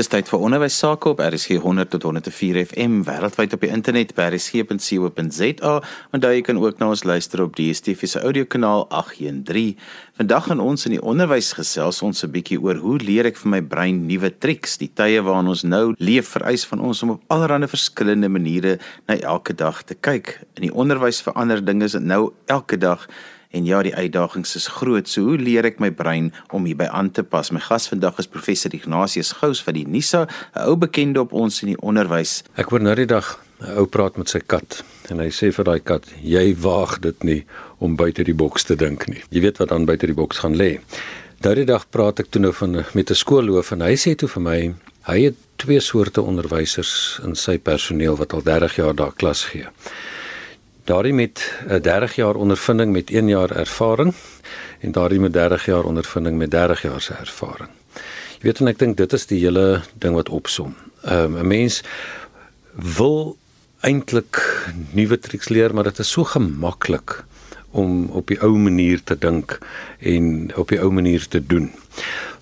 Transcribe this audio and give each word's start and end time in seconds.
Dis 0.00 0.08
tyd 0.08 0.30
vir 0.32 0.40
onderwys 0.40 0.78
sake 0.80 1.10
op 1.10 1.18
RSG 1.20 1.58
100 1.60 1.90
tot 1.92 2.06
104 2.06 2.56
FM 2.70 3.02
wêreldwyd 3.04 3.52
op 3.52 3.64
die 3.66 3.68
internet 3.68 4.14
by 4.16 4.30
rsg.co.za 4.30 5.72
daar 6.22 6.32
jy 6.32 6.44
kan 6.46 6.56
ook 6.56 6.78
na 6.80 6.86
ons 6.94 7.02
luister 7.04 7.42
op 7.44 7.58
DSTV 7.58 8.08
se 8.08 8.22
audiokanaal 8.24 8.86
813. 8.88 9.74
Vandag 10.16 10.46
gaan 10.48 10.62
ons 10.64 10.86
in 10.88 10.94
die 10.94 11.02
onderwys 11.04 11.50
gesels 11.58 12.00
ons 12.06 12.24
'n 12.24 12.32
bietjie 12.32 12.56
oor 12.56 12.80
hoe 12.80 12.96
leer 12.96 13.28
ek 13.28 13.36
vir 13.36 13.50
my 13.50 13.60
brein 13.60 14.06
nuwe 14.06 14.30
triks. 14.38 14.78
Die 14.78 14.88
tye 14.88 15.20
waarin 15.20 15.52
ons 15.52 15.64
nou 15.64 15.92
leef 15.98 16.32
vereis 16.32 16.64
van 16.64 16.80
ons 16.80 17.02
om 17.02 17.10
op 17.10 17.22
allerlei 17.28 17.68
verskillende 17.68 18.28
maniere 18.28 18.78
na 19.06 19.20
elke 19.20 19.52
dag 19.52 19.82
te 19.82 19.94
kyk. 19.94 20.40
In 20.56 20.62
die 20.62 20.72
onderwys 20.74 21.20
verander 21.20 21.60
dinge 21.60 22.00
nou 22.00 22.32
elke 22.46 22.78
dag 22.78 23.06
En 23.50 23.64
ja, 23.64 23.82
die 23.82 23.94
uitdagings 23.94 24.54
is 24.54 24.66
groot. 24.70 25.08
So 25.10 25.26
hoe 25.26 25.38
leer 25.38 25.66
ek 25.66 25.80
my 25.82 25.90
brein 25.90 26.28
om 26.54 26.68
hierby 26.68 26.86
aan 26.86 27.10
te 27.10 27.24
pas? 27.26 27.50
My 27.50 27.58
gas 27.64 27.88
vandag 27.90 28.20
is 28.22 28.30
professor 28.30 28.70
Ignatius 28.74 29.32
Gous 29.40 29.62
van 29.66 29.74
die 29.74 29.86
NISA, 29.88 30.26
'n 30.54 30.68
ou 30.70 30.76
bekende 30.76 31.20
op 31.20 31.32
ons 31.32 31.62
in 31.62 31.74
die 31.74 31.80
onderwys. 31.82 32.42
Ek 32.54 32.70
hoor 32.70 32.80
nou 32.80 32.94
die 32.94 33.10
dag 33.10 33.40
'n 33.60 33.74
ou 33.76 33.86
praat 33.86 34.16
met 34.16 34.28
sy 34.28 34.38
kat 34.38 34.84
en 35.10 35.18
hy 35.18 35.30
sê 35.30 35.50
vir 35.52 35.64
daai 35.64 35.80
kat: 35.80 36.06
"Jy 36.22 36.54
waag 36.62 37.00
dit 37.00 37.22
nie 37.24 37.44
om 37.78 37.96
buite 37.96 38.22
die 38.24 38.34
boks 38.34 38.64
te 38.64 38.76
dink 38.76 39.08
nie. 39.08 39.22
Jy 39.30 39.40
weet 39.40 39.58
wat 39.58 39.68
dan 39.68 39.84
buite 39.84 40.06
die 40.06 40.14
boks 40.14 40.38
gaan 40.38 40.56
lê." 40.56 40.80
Daardie 41.40 41.64
dag 41.64 41.90
praat 41.90 42.20
ek 42.20 42.30
toe 42.30 42.40
nou 42.40 42.52
van 42.52 42.84
met 42.94 43.10
'n 43.10 43.14
skoolloof 43.14 43.72
en 43.72 43.80
hy 43.80 43.96
sê 43.96 44.14
toe 44.14 44.28
vir 44.28 44.42
my, 44.42 44.74
hy 45.08 45.20
het 45.22 45.34
twee 45.56 45.80
soorte 45.80 46.22
onderwysers 46.22 47.20
in 47.24 47.34
sy 47.34 47.58
personeel 47.58 48.16
wat 48.16 48.32
al 48.32 48.42
30 48.42 48.76
jaar 48.76 48.94
daar 48.94 49.12
klas 49.12 49.44
gee. 49.44 49.66
Daardie 50.90 51.14
met 51.14 51.52
'n 51.68 51.80
30 51.80 52.14
jaar 52.14 52.34
ondervinding 52.34 52.92
met 52.92 53.10
1 53.10 53.28
jaar 53.28 53.50
ervaring 53.50 54.14
en 54.80 54.92
daardie 54.92 55.20
met 55.20 55.32
30 55.32 55.64
jaar 55.64 55.84
ondervinding 55.84 56.36
met 56.36 56.50
30 56.50 56.82
jaar 56.82 57.00
se 57.00 57.12
ervaring. 57.14 57.68
Jy 58.38 58.42
weet 58.42 58.60
en 58.60 58.66
ek 58.66 58.78
dink 58.78 58.96
dit 58.96 59.12
is 59.12 59.26
die 59.26 59.38
hele 59.38 59.82
ding 59.98 60.14
wat 60.14 60.28
opsom. 60.28 60.74
Um, 61.04 61.36
'n 61.38 61.46
Mens 61.46 61.82
wil 62.96 63.36
eintlik 63.80 64.64
nuwe 64.90 65.18
triks 65.18 65.48
leer, 65.48 65.74
maar 65.74 65.84
dit 65.84 65.98
is 65.98 66.10
so 66.10 66.24
gemaklik 66.24 67.24
om 67.70 68.10
op 68.10 68.26
die 68.26 68.40
ou 68.42 68.58
manier 68.58 69.02
te 69.04 69.18
dink 69.18 69.58
en 69.98 70.50
op 70.56 70.68
die 70.68 70.80
ou 70.80 70.90
manier 70.90 71.28
te 71.28 71.46
doen. 71.46 71.70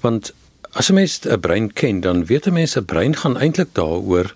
Want 0.01 0.35
as 0.71 0.89
'n 0.89 0.95
mens 0.95 1.21
'n 1.21 1.41
brein 1.41 1.73
ken, 1.73 2.01
dan 2.01 2.25
weet 2.25 2.47
'n 2.47 2.53
mens 2.53 2.77
'n 2.77 2.85
brein 2.85 3.17
gaan 3.17 3.39
eintlik 3.39 3.69
daaroor 3.73 4.33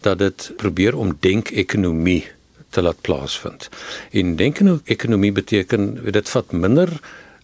dat 0.00 0.18
dit 0.18 0.52
probeer 0.56 0.96
om 0.96 1.16
denkekonomie 1.20 2.24
te 2.70 2.82
laat 2.82 3.00
plaasvind. 3.00 3.68
En 4.10 4.36
denkekonomie 4.36 5.32
beteken 5.32 6.12
dit 6.12 6.28
vat 6.28 6.52
minder 6.52 7.00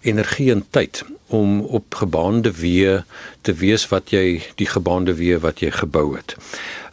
energie 0.07 0.51
en 0.53 0.65
tyd 0.71 1.03
om 1.27 1.61
op 1.61 1.95
gebaande 1.95 2.53
weë 2.55 3.01
te 3.47 3.55
wees 3.59 3.87
wat 3.91 4.13
jy 4.15 4.41
die 4.61 4.69
gebaande 4.71 5.17
weë 5.19 5.41
wat 5.43 5.63
jy 5.65 5.73
gebou 5.75 6.15
het. 6.15 6.37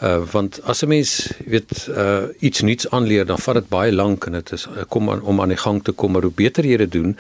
Uh 0.02 0.24
want 0.32 0.62
as 0.64 0.82
'n 0.84 0.88
mens 0.88 1.32
weet 1.46 1.88
uh 1.90 2.24
iets 2.40 2.62
nuuts 2.62 2.90
aanleer 2.90 3.26
dan 3.26 3.40
vat 3.40 3.56
dit 3.56 3.70
baie 3.70 3.92
lank 3.92 4.26
en 4.26 4.32
dit 4.32 4.52
is 4.52 4.68
kom 4.90 5.10
aan, 5.10 5.22
om 5.22 5.42
aan 5.42 5.54
die 5.54 5.64
gang 5.66 5.84
te 5.84 5.92
kom 5.92 6.12
maar 6.12 6.22
hoe 6.22 6.32
beter 6.36 6.66
jy 6.66 6.78
dit 6.78 6.92
doen 6.92 7.18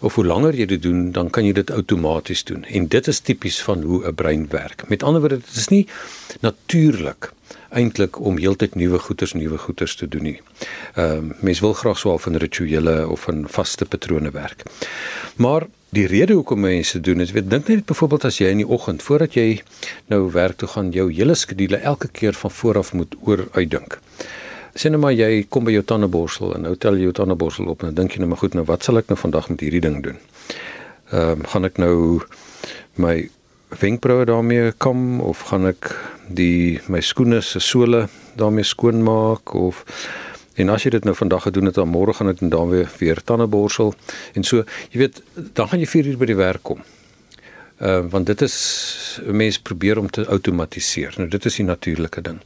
of 0.00 0.14
hoe 0.14 0.24
langer 0.24 0.54
jy 0.54 0.66
dit 0.66 0.82
doen 0.82 1.12
dan 1.12 1.30
kan 1.30 1.44
jy 1.44 1.52
dit 1.52 1.70
outomaties 1.70 2.44
doen 2.44 2.64
en 2.64 2.86
dit 2.86 3.08
is 3.08 3.20
tipies 3.20 3.62
van 3.62 3.82
hoe 3.82 4.06
'n 4.06 4.14
brein 4.14 4.46
werk. 4.50 4.88
Met 4.88 5.02
ander 5.02 5.20
woorde 5.20 5.38
dit 5.38 5.56
is 5.56 5.68
nie 5.68 5.86
natuurlik 6.40 7.32
eintlik 7.68 8.20
om 8.20 8.38
heeltyd 8.38 8.74
nuwe 8.74 8.98
goeters 8.98 9.32
nuwe 9.32 9.58
goeters 9.58 9.96
te 9.96 10.08
doen 10.08 10.22
nie. 10.22 10.38
Ehm 10.94 11.30
uh, 11.30 11.34
mense 11.40 11.60
wil 11.60 11.72
graag 11.72 11.98
swaar 11.98 12.18
van 12.18 12.36
rituele 12.36 13.08
of 13.08 13.20
van 13.20 13.44
vaste 13.48 13.84
patrone 13.84 14.30
werk. 14.30 14.62
Maar 15.36 15.66
die 15.88 16.06
rede 16.06 16.32
hoekom 16.32 16.60
mense 16.60 17.00
doen 17.00 17.20
is 17.20 17.30
weet 17.32 17.50
dink 17.50 17.68
net 17.68 17.84
byvoorbeeld 17.84 18.24
as 18.24 18.38
jy 18.38 18.50
in 18.52 18.62
die 18.62 18.68
oggend 18.68 19.02
voordat 19.02 19.34
jy 19.34 19.62
nou 20.12 20.30
werk 20.32 20.56
toe 20.56 20.68
gaan 20.68 20.90
jou 20.92 21.08
hele 21.12 21.34
skedule 21.34 21.76
elke 21.76 22.08
keer 22.08 22.32
van 22.32 22.50
vooraf 22.50 22.92
moet 22.92 23.14
oor 23.24 23.46
uitdink. 23.52 24.00
Sien 24.74 24.92
nou 24.92 25.00
maar 25.02 25.16
jy 25.16 25.46
kom 25.48 25.64
by 25.64 25.72
jou 25.72 25.84
tandeborsel 25.84 26.54
en 26.54 26.68
nou 26.68 26.74
tel 26.76 26.96
jy 26.96 27.08
jou 27.08 27.16
tandeborsel 27.20 27.68
op 27.72 27.82
en 27.82 27.94
dink 27.94 28.12
jy 28.12 28.20
nou 28.22 28.28
maar 28.32 28.42
goed 28.44 28.54
nou 28.54 28.64
wat 28.68 28.84
sal 28.84 29.00
ek 29.00 29.08
nou 29.08 29.18
vandag 29.18 29.48
met 29.48 29.64
hierdie 29.64 29.84
ding 29.84 30.02
doen? 30.04 30.20
Ehm 31.10 31.40
um, 31.40 31.48
gaan 31.52 31.64
ek 31.64 31.80
nou 31.80 32.20
my 32.96 33.28
wenkbroue 33.68 34.24
daarmee 34.24 34.72
kom 34.72 35.20
of 35.20 35.40
gaan 35.50 35.68
ek 35.68 35.92
die 36.28 36.80
my 36.88 37.00
skoene 37.04 37.40
se 37.44 37.60
sole 37.60 38.06
daarmee 38.36 38.64
skoon 38.64 39.02
maak 39.04 39.54
of 39.54 39.84
en 40.58 40.72
as 40.74 40.84
jy 40.84 40.90
dit 40.96 41.04
nou 41.06 41.14
vandag 41.16 41.44
gedoen 41.46 41.70
het 41.70 41.78
dan 41.78 41.90
môre 41.92 42.14
gaan 42.16 42.32
ek 42.32 42.40
dan 42.40 42.70
weer 42.72 42.88
weer 42.98 43.20
tande 43.24 43.46
borsel 43.46 43.94
en 44.34 44.44
so 44.44 44.64
jy 44.92 45.04
weet 45.04 45.20
dan 45.54 45.68
gaan 45.68 45.84
jy 45.84 45.90
4 45.90 46.12
uur 46.12 46.18
by 46.18 46.30
die 46.32 46.38
werk 46.38 46.62
kom. 46.62 46.80
Ehm 47.78 48.06
uh, 48.06 48.10
want 48.10 48.26
dit 48.26 48.42
is 48.42 48.56
mense 49.26 49.62
probeer 49.62 49.98
om 49.98 50.10
te 50.10 50.26
outomatiseer. 50.26 51.14
Nou 51.16 51.28
dit 51.30 51.44
is 51.44 51.60
die 51.60 51.64
natuurlike 51.64 52.20
ding. 52.20 52.40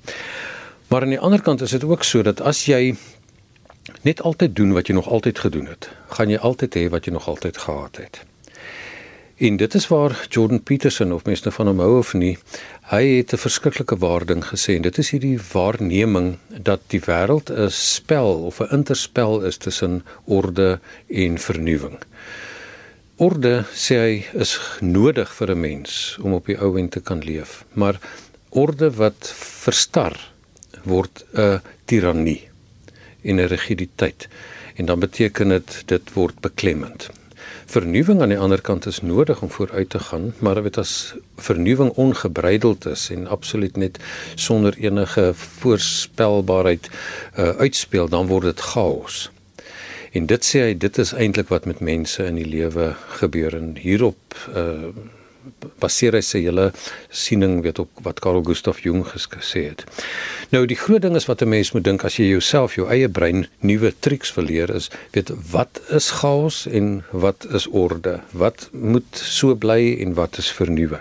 Maar 0.88 1.03
aan 1.03 1.15
die 1.15 1.21
ander 1.21 1.41
kant 1.41 1.61
is 1.61 1.71
dit 1.71 1.84
ook 1.84 2.05
so 2.05 2.22
dat 2.22 2.41
as 2.41 2.66
jy 2.66 2.97
net 4.03 4.21
altyd 4.22 4.56
doen 4.56 4.72
wat 4.72 4.87
jy 4.87 4.94
nog 4.94 5.09
altyd 5.09 5.38
gedoen 5.38 5.66
het, 5.66 5.88
gaan 6.09 6.28
jy 6.31 6.38
altyd 6.38 6.77
hê 6.77 6.88
wat 6.93 7.09
jy 7.09 7.12
nog 7.12 7.28
altyd 7.28 7.59
gehad 7.59 7.97
het. 7.97 8.21
En 9.42 9.56
dit 9.56 9.75
is 9.75 9.88
waar 9.88 10.26
Jordan 10.28 10.62
Peterson 10.62 11.12
of 11.12 11.25
mense 11.25 11.50
van 11.50 11.66
hom 11.66 11.80
hou 11.82 11.97
of 11.98 12.12
nie, 12.14 12.36
hy 12.92 13.03
het 13.19 13.32
'n 13.34 13.42
verskriklike 13.42 13.97
waarding 13.98 14.44
gesê 14.47 14.76
en 14.76 14.82
dit 14.86 14.98
is 14.98 15.08
hierdie 15.10 15.38
waarneming 15.53 16.36
dat 16.69 16.80
die 16.94 17.00
wêreld 17.00 17.50
'n 17.50 17.70
spel 17.70 18.44
of 18.50 18.60
'n 18.60 18.70
interspel 18.78 19.41
is 19.41 19.56
tussen 19.56 20.04
orde 20.25 20.78
en 21.08 21.38
vernuwing. 21.38 21.98
Orde 23.16 23.64
sê 23.75 23.94
hy 23.94 24.25
is 24.32 24.60
nodig 24.81 25.34
vir 25.34 25.50
'n 25.50 25.60
mens 25.60 26.19
om 26.22 26.32
op 26.32 26.47
die 26.47 26.58
ou 26.58 26.78
end 26.78 26.91
te 26.91 27.00
kan 27.00 27.19
leef, 27.19 27.64
maar 27.72 27.98
orde 28.48 28.91
wat 28.91 29.32
verstar 29.64 30.31
word 30.84 31.25
'n 31.34 31.60
tirannie 31.84 32.48
en 33.22 33.41
'n 33.41 33.48
rigiditeit 33.48 34.28
en 34.76 34.86
dan 34.86 35.00
beteken 35.00 35.48
dit 35.48 35.82
dit 35.86 36.12
word 36.12 36.41
beklemmend 36.41 37.10
vernuwing 37.72 38.21
aan 38.21 38.33
die 38.33 38.38
ander 38.38 38.60
kant 38.60 38.87
is 38.87 39.00
nodig 39.00 39.43
om 39.43 39.50
vooruit 39.50 39.91
te 39.91 39.99
gaan, 39.99 40.33
maar 40.44 40.60
dit 40.62 40.78
as 40.78 41.15
vernuwing 41.41 41.93
ongebreideld 42.00 42.87
is 42.87 43.09
en 43.15 43.27
absoluut 43.27 43.77
net 43.77 43.99
sonder 44.34 44.77
enige 44.77 45.31
voorspelbaarheid 45.34 46.91
uh, 46.91 47.49
uitspeel, 47.65 48.09
dan 48.09 48.28
word 48.28 48.50
dit 48.53 48.61
chaos. 48.61 49.31
En 50.12 50.28
dit 50.28 50.44
sê 50.44 50.66
hy 50.66 50.77
dit 50.77 50.99
is 51.00 51.15
eintlik 51.16 51.49
wat 51.49 51.65
met 51.65 51.81
mense 51.81 52.25
in 52.25 52.37
die 52.37 52.49
lewe 52.49 52.93
gebeur 53.22 53.56
en 53.56 53.72
hierop 53.81 54.37
uh, 54.53 54.93
baseer 55.82 56.16
hy 56.19 56.22
sy 56.25 56.42
hele 56.44 56.70
siening 57.10 57.60
weet 57.62 57.78
op 57.82 58.03
wat 58.06 58.20
Carl 58.20 58.42
Gustav 58.47 58.82
Jung 58.84 59.04
gesê 59.06 59.64
het. 59.70 59.84
Nou 60.53 60.64
die 60.66 60.78
groot 60.78 61.03
ding 61.03 61.16
is 61.16 61.28
wat 61.30 61.42
'n 61.42 61.48
mens 61.48 61.72
moet 61.72 61.84
dink 61.84 62.04
as 62.04 62.16
jy 62.16 62.28
jouself 62.28 62.76
jou 62.76 62.88
eie 62.88 63.08
brein 63.08 63.47
nuwe 63.60 63.92
triks 64.00 64.32
verleer 64.32 64.70
is, 64.70 64.91
weet 65.12 65.31
wat 65.50 65.81
is 65.88 66.10
chaos 66.10 66.66
en 66.66 67.04
wat 67.10 67.47
is 67.52 67.66
orde? 67.66 68.20
Wat 68.32 68.69
moet 68.72 69.10
so 69.12 69.54
bly 69.54 69.97
en 70.00 70.14
wat 70.14 70.38
is 70.38 70.52
vernuwe? 70.52 71.00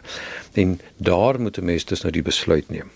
En 0.53 0.79
daar 0.97 1.39
moet 1.39 1.57
'n 1.57 1.65
mens 1.65 1.85
dus 1.85 2.01
nou 2.01 2.11
die 2.11 2.21
besluit 2.21 2.69
neem. 2.69 2.89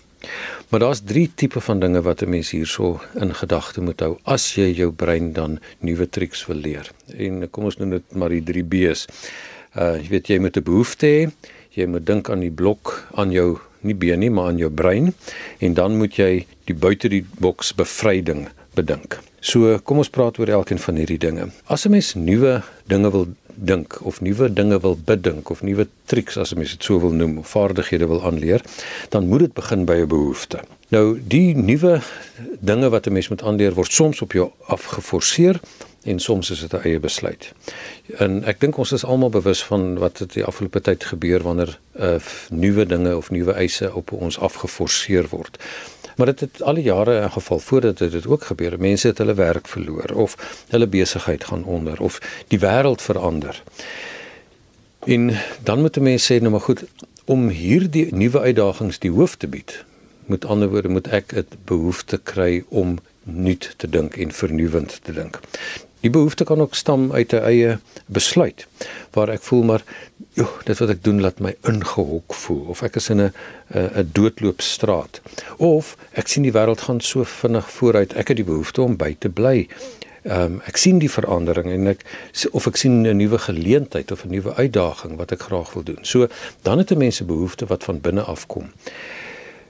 Maar 0.68 0.80
daar's 0.80 1.00
drie 1.04 1.30
tipe 1.34 1.60
van 1.60 1.80
dinge 1.80 2.02
wat 2.02 2.22
'n 2.22 2.28
mens 2.28 2.50
hierso 2.50 3.00
in 3.14 3.34
gedagte 3.34 3.80
moet 3.80 4.00
hou 4.00 4.18
as 4.22 4.54
jy 4.54 4.72
jou 4.72 4.92
brein 4.92 5.32
dan 5.32 5.60
nuwe 5.78 6.08
triks 6.08 6.46
wil 6.46 6.56
leer. 6.56 6.90
En 7.16 7.50
kom 7.50 7.64
ons 7.64 7.76
noem 7.76 7.90
dit 7.90 8.14
maar 8.14 8.28
die 8.28 8.42
3 8.42 8.64
B's. 8.64 9.06
Uh 9.76 9.96
jy 10.00 10.08
weet 10.08 10.28
jy 10.28 10.38
moet 10.38 10.56
'n 10.56 10.62
behoefte 10.62 11.06
hê. 11.06 11.30
Jy 11.76 11.86
moet 11.86 12.06
dink 12.06 12.30
aan 12.30 12.40
die 12.40 12.50
blok 12.50 13.06
aan 13.14 13.30
jou 13.30 13.58
nie 13.80 13.94
been 13.94 14.18
nie, 14.18 14.30
maar 14.30 14.48
aan 14.48 14.58
jou 14.58 14.70
brein 14.70 15.14
en 15.58 15.74
dan 15.74 15.96
moet 15.96 16.16
jy 16.16 16.46
die 16.64 16.74
buite 16.74 17.08
die 17.08 17.24
boks 17.38 17.74
bevryding 17.74 18.48
bedink. 18.74 19.18
So 19.40 19.78
kom 19.78 19.98
ons 19.98 20.10
praat 20.10 20.38
oor 20.38 20.48
elkeen 20.48 20.80
van 20.82 20.96
hierdie 20.96 21.20
dinge. 21.22 21.50
As 21.66 21.86
'n 21.86 21.90
mens 21.90 22.14
nuwe 22.14 22.62
dinge 22.88 23.10
wil 23.10 23.26
dink 23.56 23.98
of 24.04 24.20
nuwe 24.20 24.52
dinge 24.52 24.78
wil 24.80 24.96
bedink 24.96 25.50
of 25.50 25.62
nuwe 25.62 25.86
triks 26.06 26.36
as 26.36 26.52
'n 26.52 26.58
mens 26.58 26.70
dit 26.70 26.84
so 26.84 27.00
wil 27.00 27.12
noem, 27.12 27.38
of 27.38 27.48
vaardighede 27.48 28.06
wil 28.06 28.24
aanleer, 28.24 28.62
dan 29.08 29.28
moet 29.28 29.40
dit 29.40 29.54
begin 29.54 29.84
by 29.84 29.96
'n 30.02 30.08
behoefte. 30.08 30.60
Nou 30.88 31.20
die 31.28 31.54
nuwe 31.54 32.00
dinge 32.60 32.88
wat 32.88 33.06
'n 33.06 33.12
mens 33.12 33.28
moet 33.28 33.42
aanleer 33.42 33.74
word 33.74 33.92
soms 33.92 34.20
op 34.22 34.32
jou 34.32 34.50
afgeforseer 34.66 35.60
en 36.06 36.18
soms 36.18 36.50
is 36.50 36.60
dit 36.60 36.72
'n 36.72 36.82
eie 36.86 37.00
besluit. 37.00 37.52
En 38.16 38.44
ek 38.44 38.60
dink 38.60 38.76
ons 38.76 38.92
is 38.92 39.04
almal 39.04 39.30
bewus 39.30 39.64
van 39.64 39.98
wat 39.98 40.18
het 40.18 40.32
die 40.32 40.44
afgelope 40.44 40.80
tyd 40.80 41.04
gebeur 41.04 41.42
wanneer 41.42 41.78
uh, 42.00 42.14
nuwe 42.50 42.86
dinge 42.86 43.16
of 43.16 43.30
nuwe 43.30 43.52
eise 43.52 43.94
op 43.94 44.12
ons 44.12 44.38
afgeforseer 44.38 45.28
word. 45.28 45.58
Maar 46.16 46.26
dit 46.26 46.40
het 46.40 46.62
al 46.62 46.74
die 46.74 46.84
jare 46.84 47.20
in 47.20 47.30
geval 47.30 47.58
voordat 47.58 47.98
dit 47.98 48.26
ook 48.26 48.44
gebeur. 48.44 48.78
Mense 48.78 49.06
het 49.06 49.18
hulle 49.18 49.34
werk 49.34 49.68
verloor 49.68 50.10
of 50.14 50.62
hulle 50.68 50.86
besigheid 50.86 51.44
gaan 51.44 51.64
onder 51.64 52.00
of 52.00 52.18
die 52.48 52.58
wêreld 52.58 53.02
verander. 53.02 53.62
En 55.06 55.36
dan 55.62 55.80
moet 55.80 55.96
'n 55.96 56.02
mens 56.02 56.32
sê 56.32 56.40
nou 56.40 56.50
maar 56.50 56.60
goed 56.60 56.84
om 57.24 57.48
hierdie 57.48 58.14
nuwe 58.14 58.40
uitdagings 58.40 58.98
die 58.98 59.10
hoof 59.10 59.34
te 59.36 59.46
bied. 59.46 59.84
Met 60.26 60.44
ander 60.44 60.68
woorde 60.68 60.88
moet 60.88 61.08
ek 61.08 61.32
'n 61.32 61.46
behoefte 61.64 62.20
kry 62.22 62.64
om 62.68 62.98
nuut 63.22 63.74
te 63.76 63.88
dink 63.88 64.16
en 64.16 64.32
vernuwend 64.32 65.00
te 65.02 65.12
dink. 65.12 65.40
Die 66.06 66.14
behoefte 66.14 66.44
kan 66.44 66.60
ook 66.60 66.74
stam 66.74 67.12
uit 67.12 67.32
'n 67.34 67.42
eie 67.42 67.78
besluit 68.06 68.66
waar 69.10 69.28
ek 69.28 69.42
voel 69.42 69.62
maar 69.62 69.82
joh, 70.32 70.52
dit 70.64 70.78
wat 70.78 70.88
ek 70.88 71.02
doen 71.04 71.20
laat 71.20 71.40
my 71.40 71.54
ingehok 71.66 72.34
voel 72.34 72.60
of 72.70 72.82
ek 72.82 72.96
is 72.96 73.08
in 73.10 73.20
'n 73.20 73.32
'n 73.74 74.10
doodloopstraat 74.12 75.20
of 75.56 75.96
ek 76.12 76.28
sien 76.28 76.42
die 76.42 76.52
wêreld 76.52 76.80
gaan 76.80 77.00
so 77.00 77.24
vinnig 77.24 77.70
vooruit, 77.70 78.12
ek 78.12 78.28
het 78.28 78.36
die 78.36 78.50
behoefte 78.52 78.82
om 78.82 78.96
by 78.96 79.16
te 79.18 79.28
bly. 79.28 79.68
Ehm 80.22 80.42
um, 80.42 80.60
ek 80.66 80.76
sien 80.76 80.98
die 80.98 81.10
verandering 81.10 81.70
en 81.70 81.86
ek 81.86 82.06
of 82.52 82.66
ek 82.66 82.76
sien 82.76 83.02
'n 83.02 83.16
nuwe 83.16 83.38
geleentheid 83.38 84.12
of 84.12 84.24
'n 84.24 84.30
nuwe 84.30 84.54
uitdaging 84.54 85.16
wat 85.16 85.32
ek 85.32 85.40
graag 85.40 85.72
wil 85.72 85.82
doen. 85.82 85.98
So 86.02 86.28
dan 86.62 86.78
het 86.78 86.90
'n 86.90 86.98
mens 86.98 87.20
'n 87.20 87.26
behoefte 87.26 87.66
wat 87.66 87.84
van 87.84 88.00
binne 88.00 88.22
af 88.22 88.46
kom. 88.46 88.70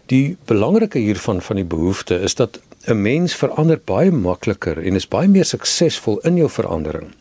Die 0.07 0.37
belangrike 0.45 0.99
hiervan 0.99 1.43
van 1.43 1.57
die 1.57 1.65
behoefte 1.65 2.21
is 2.21 2.35
dat 2.35 2.61
'n 2.87 3.03
mens 3.03 3.35
verander 3.35 3.81
baie 3.85 4.11
makliker 4.11 4.79
en 4.79 4.95
is 4.95 5.09
baie 5.09 5.29
meer 5.29 5.45
suksesvol 5.45 6.21
in 6.29 6.37
jou 6.37 6.49
verandering 6.51 7.15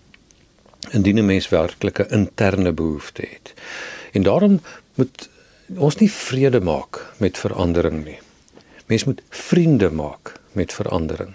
indien 0.91 1.17
'n 1.17 1.25
mens 1.25 1.50
werklike 1.50 2.07
interne 2.09 2.71
behoefte 2.71 3.21
het. 3.21 3.53
En 4.13 4.23
daarom 4.23 4.62
moet 4.95 5.29
ons 5.77 5.95
nie 5.95 6.12
vrede 6.12 6.62
maak 6.62 7.13
met 7.17 7.38
verandering 7.38 8.06
nie. 8.06 8.19
Mens 8.85 9.03
moet 9.03 9.21
vriende 9.29 9.89
maak 9.91 10.39
met 10.51 10.73
verandering 10.73 11.33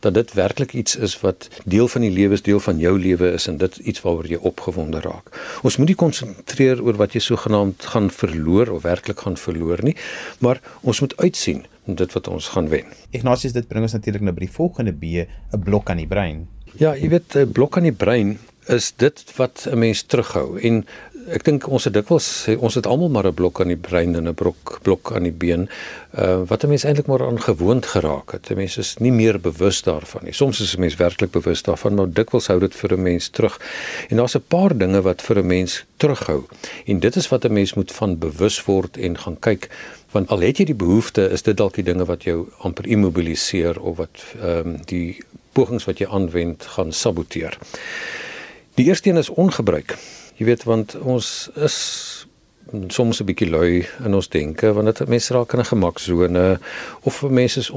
dat 0.00 0.14
dit 0.14 0.32
werklik 0.32 0.72
iets 0.72 0.96
is 0.96 1.20
wat 1.20 1.48
deel 1.64 1.88
van 1.88 2.00
die 2.00 2.10
lewe 2.10 2.32
is, 2.32 2.42
deel 2.42 2.60
van 2.60 2.78
jou 2.78 2.98
lewe 2.98 3.32
is 3.32 3.46
en 3.46 3.56
dit 3.56 3.76
iets 3.76 4.00
waaroor 4.00 4.26
jy 4.26 4.38
opgewonde 4.40 5.00
raak. 5.00 5.32
Ons 5.62 5.76
moet 5.76 5.86
nie 5.86 5.96
konsentreer 5.96 6.82
oor 6.82 6.96
wat 6.96 7.12
jy 7.12 7.20
sogenaamd 7.20 7.84
gaan 7.84 8.10
verloor 8.10 8.68
of 8.68 8.82
werklik 8.82 9.20
gaan 9.20 9.36
verloor 9.36 9.82
nie, 9.82 9.96
maar 10.38 10.60
ons 10.80 11.00
moet 11.00 11.16
uitsien 11.16 11.64
dit 11.94 12.12
wat 12.12 12.28
ons 12.28 12.48
gaan 12.48 12.68
wen. 12.68 12.84
Ignatius 13.10 13.52
dit 13.52 13.68
bring 13.68 13.82
ons 13.82 13.92
natuurlik 13.92 14.22
nou 14.22 14.34
by 14.34 14.46
die 14.46 14.56
volgende 14.56 14.92
B, 14.92 15.04
'n 15.52 15.62
blok 15.64 15.90
aan 15.90 15.96
die 15.96 16.06
brein. 16.06 16.48
Ja, 16.76 16.94
jy 16.94 17.08
weet 17.08 17.34
'n 17.34 17.52
blok 17.52 17.76
aan 17.76 17.82
die 17.88 17.92
brein 17.92 18.38
is 18.68 18.92
dit 18.96 19.24
wat 19.36 19.66
'n 19.70 19.78
mens 19.78 20.02
terughou 20.02 20.60
en 20.60 20.84
ek 21.28 21.44
dink 21.44 21.66
ons 21.68 21.84
het 21.84 21.92
dikwels 21.92 22.28
ons 22.56 22.76
het 22.78 22.86
almal 22.86 23.10
maar 23.12 23.26
'n 23.26 23.34
blok 23.34 23.60
aan 23.60 23.72
die 23.72 23.80
brein 23.88 24.14
en 24.16 24.28
'n 24.28 24.34
blok 24.34 24.78
blok 24.82 25.12
aan 25.14 25.22
die 25.22 25.32
been 25.32 25.68
uh, 26.18 26.42
wat 26.46 26.64
'n 26.64 26.68
mens 26.68 26.84
eintlik 26.84 27.06
maar 27.06 27.26
aan 27.26 27.40
gewoond 27.40 27.86
geraak 27.86 28.32
het. 28.32 28.50
'n 28.50 28.56
Mens 28.56 28.76
is 28.76 28.96
nie 28.98 29.12
meer 29.12 29.40
bewus 29.40 29.82
daarvan 29.82 30.24
nie. 30.24 30.32
Soms 30.32 30.60
is 30.60 30.76
'n 30.76 30.80
mens 30.80 30.96
werklik 30.96 31.30
bewus 31.30 31.62
daarvan, 31.62 31.94
maar 31.94 32.12
dikwels 32.12 32.46
hou 32.46 32.60
dit 32.60 32.74
vir 32.74 32.92
'n 32.92 33.02
mens 33.02 33.28
terug. 33.28 33.60
En 34.08 34.16
daar's 34.16 34.36
'n 34.36 34.44
paar 34.48 34.76
dinge 34.76 35.02
wat 35.02 35.22
vir 35.22 35.38
'n 35.38 35.46
mens 35.46 35.84
terughou. 35.96 36.44
En 36.86 37.00
dit 37.00 37.16
is 37.16 37.28
wat 37.28 37.44
'n 37.44 37.52
mens 37.52 37.74
moet 37.74 37.92
van 37.92 38.18
bewus 38.18 38.64
word 38.64 38.96
en 38.96 39.18
gaan 39.18 39.38
kyk 39.38 39.68
want 40.12 40.28
al 40.28 40.40
het 40.40 40.58
jy 40.58 40.64
die 40.64 40.78
behoefte, 40.78 41.28
is 41.30 41.42
dit 41.42 41.56
dalk 41.56 41.74
die 41.74 41.84
dinge 41.84 42.04
wat 42.08 42.24
jou 42.24 42.48
amper 42.64 42.86
immobiliseer 42.86 43.80
of 43.80 43.96
wat 43.96 44.24
ehm 44.40 44.66
um, 44.66 44.78
die 44.84 45.18
pogings 45.52 45.84
wat 45.88 45.98
jy 45.98 46.06
aanwend 46.06 46.64
gaan 46.76 46.92
saboteer. 46.92 47.58
Die 48.78 48.86
eerste 48.86 49.10
een 49.10 49.16
is 49.16 49.28
ongebruik. 49.28 49.96
Jy 50.38 50.46
weet 50.46 50.64
want 50.64 50.94
ons 51.00 51.50
is 51.54 51.76
soms 52.88 53.20
'n 53.20 53.24
bietjie 53.24 53.50
lui 53.50 53.86
in 54.04 54.14
ons 54.14 54.28
denke 54.28 54.72
want 54.72 54.96
dit 54.96 55.08
mense 55.08 55.32
raak 55.34 55.52
in 55.52 55.58
'n 55.58 55.64
gemaksone 55.64 56.60
of 57.02 57.22
mense 57.22 57.58
is 57.58 57.72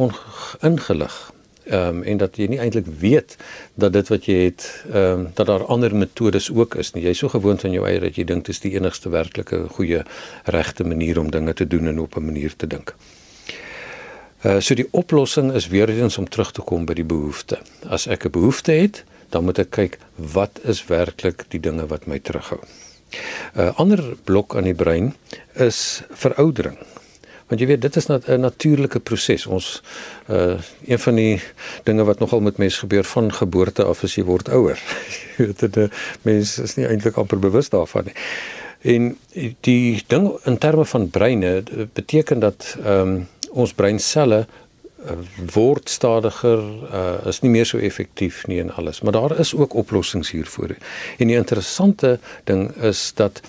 ingelig. 0.62 1.32
Ehm 1.66 1.88
um, 1.88 2.04
en 2.04 2.18
dat 2.18 2.38
jy 2.42 2.48
nie 2.50 2.60
eintlik 2.60 2.88
weet 3.00 3.36
dat 3.78 3.94
dit 3.94 4.08
wat 4.10 4.26
jy 4.26 4.38
het 4.48 4.64
ehm 4.90 5.20
um, 5.20 5.28
dat 5.38 5.46
daar 5.46 5.66
ander 5.66 5.96
metodes 5.96 6.50
ook 6.52 6.76
is 6.76 6.92
nie. 6.94 7.04
Jy's 7.04 7.18
so 7.18 7.30
gewoond 7.30 7.66
aan 7.66 7.72
jou 7.72 7.86
eie 7.88 8.00
dat 8.00 8.16
jy 8.16 8.24
dink 8.24 8.46
dit 8.46 8.56
is 8.56 8.62
die 8.64 8.74
enigste 8.74 9.10
werklike 9.10 9.68
goeie 9.78 10.02
regte 10.46 10.84
manier 10.84 11.20
om 11.20 11.32
dinge 11.32 11.54
te 11.54 11.68
doen 11.68 11.88
en 11.88 12.00
op 12.00 12.18
'n 12.18 12.26
manier 12.26 12.56
te 12.56 12.68
dink. 12.68 12.96
Uh 14.42 14.60
so 14.60 14.74
die 14.74 14.88
oplossing 14.92 15.54
is 15.54 15.68
weer 15.68 15.90
eens 15.90 16.18
om 16.18 16.30
terug 16.30 16.52
te 16.52 16.62
kom 16.62 16.86
by 16.86 16.94
die 16.94 17.06
behoefte. 17.06 17.60
As 17.86 18.08
ek 18.08 18.26
'n 18.26 18.32
behoefte 18.32 18.72
het, 18.72 19.04
dan 19.30 19.44
moet 19.44 19.60
ek 19.60 19.70
kyk 19.70 19.98
wat 20.16 20.60
is 20.64 20.86
werklik 20.86 21.46
die 21.50 21.60
dinge 21.60 21.86
wat 21.88 22.08
my 22.08 22.20
terughou. 22.20 22.60
'n 23.56 23.60
uh, 23.62 23.72
Ander 23.76 24.16
blok 24.24 24.56
aan 24.56 24.64
die 24.64 24.74
brein 24.74 25.14
is 25.54 26.02
veroudering. 26.10 26.78
Want 27.52 27.60
jy 27.60 27.68
weet 27.68 27.82
dit 27.84 27.96
is 28.00 28.08
'n 28.08 28.12
nat 28.12 28.28
natuurlike 28.40 29.00
proses. 29.00 29.46
Ons 29.46 29.82
uh 30.30 30.56
een 30.88 31.00
van 31.00 31.16
die 31.16 31.42
dinge 31.84 32.04
wat 32.04 32.20
nogal 32.20 32.40
met 32.40 32.58
mense 32.58 32.80
gebeur 32.80 33.04
van 33.04 33.34
geboorte 33.34 33.84
af 33.84 34.04
is 34.04 34.16
jy 34.16 34.24
word 34.24 34.50
ouer. 34.50 34.80
Jy 35.38 35.46
weet 35.46 35.60
dit 35.60 35.78
uh, 35.78 35.88
mense 36.22 36.64
is 36.64 36.76
nie 36.76 36.88
eintlik 36.88 37.18
amper 37.18 37.40
bewus 37.40 37.70
daarvan 37.70 38.08
nie. 38.08 38.16
En 38.82 39.18
die 39.62 40.04
ding 40.08 40.32
in 40.44 40.58
terme 40.58 40.86
van 40.86 41.10
breine 41.10 41.64
beteken 41.94 42.40
dat 42.40 42.78
ehm 42.86 43.00
um, 43.00 43.28
ons 43.52 43.74
breinselle 43.74 44.46
word 45.54 45.90
stadiger 45.90 46.62
uh, 46.94 47.28
is 47.30 47.42
nie 47.42 47.50
meer 47.50 47.66
so 47.66 47.82
effektief 47.82 48.44
nie 48.48 48.60
en 48.62 48.70
alles 48.78 49.02
maar 49.02 49.16
daar 49.16 49.34
is 49.40 49.54
ook 49.58 49.74
oplossings 49.74 50.32
hiervoor 50.32 50.76
en 51.18 51.32
die 51.32 51.38
interessante 51.38 52.20
ding 52.44 52.70
is 52.92 53.12
dat 53.16 53.42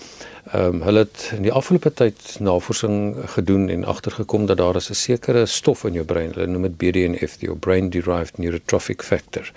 ehm 0.53 0.75
um, 0.75 0.83
hulle 0.83 0.99
het 0.99 1.31
in 1.37 1.43
die 1.43 1.53
afgelope 1.53 1.93
tyd 1.97 2.37
navorsing 2.39 3.17
gedoen 3.35 3.69
en 3.73 3.85
agtergekom 3.85 4.47
dat 4.47 4.57
daar 4.57 4.77
is 4.77 4.91
'n 4.91 4.95
sekere 4.95 5.47
stof 5.47 5.85
in 5.85 5.93
jou 5.93 6.05
brein 6.05 6.33
hulle 6.33 6.47
noem 6.47 6.63
dit 6.63 6.77
BDNF 6.77 7.39
die 7.39 7.55
brain 7.57 7.91
derived 7.91 8.39
neurotrophic 8.39 9.03
factor 9.03 9.53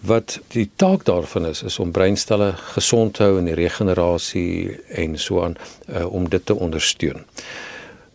wat 0.00 0.38
die 0.54 0.70
taak 0.76 1.04
daarvan 1.04 1.46
is 1.46 1.62
is 1.62 1.78
om 1.78 1.90
breinstelle 1.90 2.52
gesond 2.74 3.14
te 3.14 3.22
hou 3.22 3.38
en 3.38 3.44
die 3.44 3.54
regenerasie 3.58 4.78
en 4.88 5.18
so 5.18 5.42
aan 5.42 5.56
uh, 5.88 6.06
om 6.12 6.28
dit 6.28 6.46
te 6.46 6.54
ondersteun. 6.54 7.24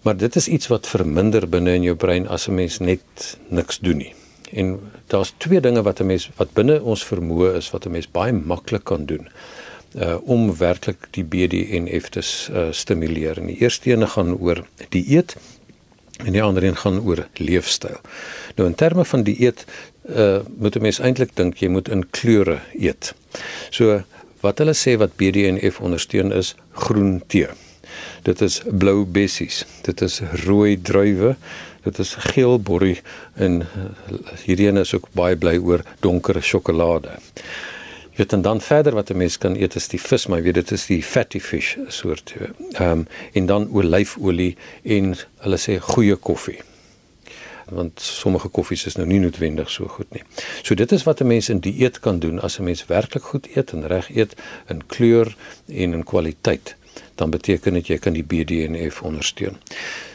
Maar 0.01 0.18
dit 0.18 0.36
is 0.36 0.48
iets 0.48 0.68
wat 0.68 0.88
verminder 0.88 1.50
binne 1.50 1.74
in 1.74 1.84
jou 1.84 1.96
brein 1.96 2.28
as 2.28 2.48
'n 2.48 2.56
mens 2.56 2.80
net 2.80 3.38
niks 3.48 3.80
doen 3.80 3.98
nie. 3.98 4.13
En 4.51 4.80
daar's 5.07 5.34
twee 5.38 5.60
dinge 5.60 5.81
wat 5.81 6.00
'n 6.00 6.06
mens 6.06 6.30
wat 6.36 6.54
binne 6.54 6.81
ons 6.81 7.06
vermoë 7.06 7.56
is 7.56 7.72
wat 7.72 7.86
'n 7.86 7.92
mens 7.92 8.12
baie 8.12 8.34
maklik 8.34 8.84
kan 8.84 9.06
doen 9.06 9.28
uh 9.95 10.18
om 10.30 10.56
werklik 10.57 11.07
die 11.12 11.24
BDNF 11.24 12.10
te 12.10 12.22
uh, 12.51 12.68
stimuleer. 12.72 13.38
En 13.38 13.51
die 13.51 13.57
eerste 13.57 13.92
een 13.92 14.07
gaan 14.07 14.38
oor 14.38 14.66
dieet 14.90 15.36
en 16.24 16.31
die 16.31 16.44
ander 16.44 16.63
een 16.63 16.78
gaan 16.78 17.01
oor 17.01 17.28
leefstyl. 17.34 18.00
Nou 18.56 18.69
in 18.69 18.75
terme 18.75 19.06
van 19.06 19.24
dieet 19.24 19.66
uh 20.10 20.40
moet 20.57 20.75
'n 20.75 20.81
mens 20.81 21.00
eintlik 21.00 21.36
dink 21.36 21.57
jy 21.57 21.68
moet 21.68 21.90
in 21.90 22.10
kleure 22.10 22.60
eet. 22.80 23.13
So 23.69 24.04
wat 24.42 24.57
hulle 24.57 24.74
sê 24.74 24.98
wat 24.98 25.16
BDNF 25.16 25.80
ondersteun 25.80 26.31
is 26.31 26.56
groen 26.72 27.24
tee. 27.28 27.48
Dit 28.24 28.42
is 28.42 28.62
blou 28.68 29.06
bessies. 29.06 29.66
Dit 29.81 30.01
is 30.01 30.19
rooi 30.46 30.81
druiwe. 30.81 31.36
Dit 31.84 32.00
is 32.00 32.16
geel 32.31 32.60
borrie 32.60 33.01
en 33.36 33.62
eh, 33.62 33.88
hierdie 34.46 34.68
een 34.68 34.78
is 34.78 34.94
ook 34.96 35.10
baie 35.12 35.36
bly 35.36 35.57
oor 35.60 35.84
donker 36.00 36.39
sjokolade. 36.44 37.18
Jy 38.13 38.25
weet 38.30 38.44
dan 38.44 38.62
verder 38.62 38.94
wat 38.94 39.10
'n 39.10 39.18
mens 39.18 39.38
kan 39.38 39.56
eet 39.56 39.75
is 39.75 39.88
die 39.88 40.01
vis, 40.01 40.27
maar 40.27 40.38
jy 40.38 40.44
weet 40.44 40.54
dit 40.54 40.71
is 40.71 40.86
die 40.86 41.04
fatty 41.04 41.39
fish 41.39 41.77
soort. 41.88 42.33
Ehm 42.71 42.92
um, 42.92 43.07
en 43.33 43.45
dan 43.45 43.69
olyfolie 43.71 44.56
en 44.83 45.15
hulle 45.38 45.57
sê 45.57 45.80
goeie 45.80 46.15
koffie 46.15 46.60
want 47.74 48.01
sommige 48.01 48.48
koffies 48.48 48.86
is 48.86 48.96
nou 48.96 49.08
nie 49.08 49.20
noodwendig 49.20 49.70
so 49.70 49.88
goed 49.88 50.10
nie. 50.12 50.22
So 50.62 50.75
dit 50.75 50.91
is 50.91 51.03
wat 51.03 51.22
'n 51.22 51.27
mens 51.27 51.50
in 51.50 51.60
dieet 51.60 52.00
kan 52.00 52.20
doen 52.20 52.39
as 52.41 52.60
'n 52.60 52.63
mens 52.63 52.86
werklik 52.86 53.24
goed 53.24 53.48
eet 53.55 53.72
en 53.72 53.88
reg 53.88 54.15
eet 54.15 54.36
in 54.67 54.86
kleur 54.88 55.36
en 55.67 55.93
in 55.93 56.03
kwaliteit 56.03 56.75
dan 57.15 57.29
beteken 57.29 57.74
dit 57.74 57.88
jy 57.88 57.98
kan 57.98 58.13
die 58.13 58.24
BDNF 58.24 59.01
ondersteun. 59.01 59.58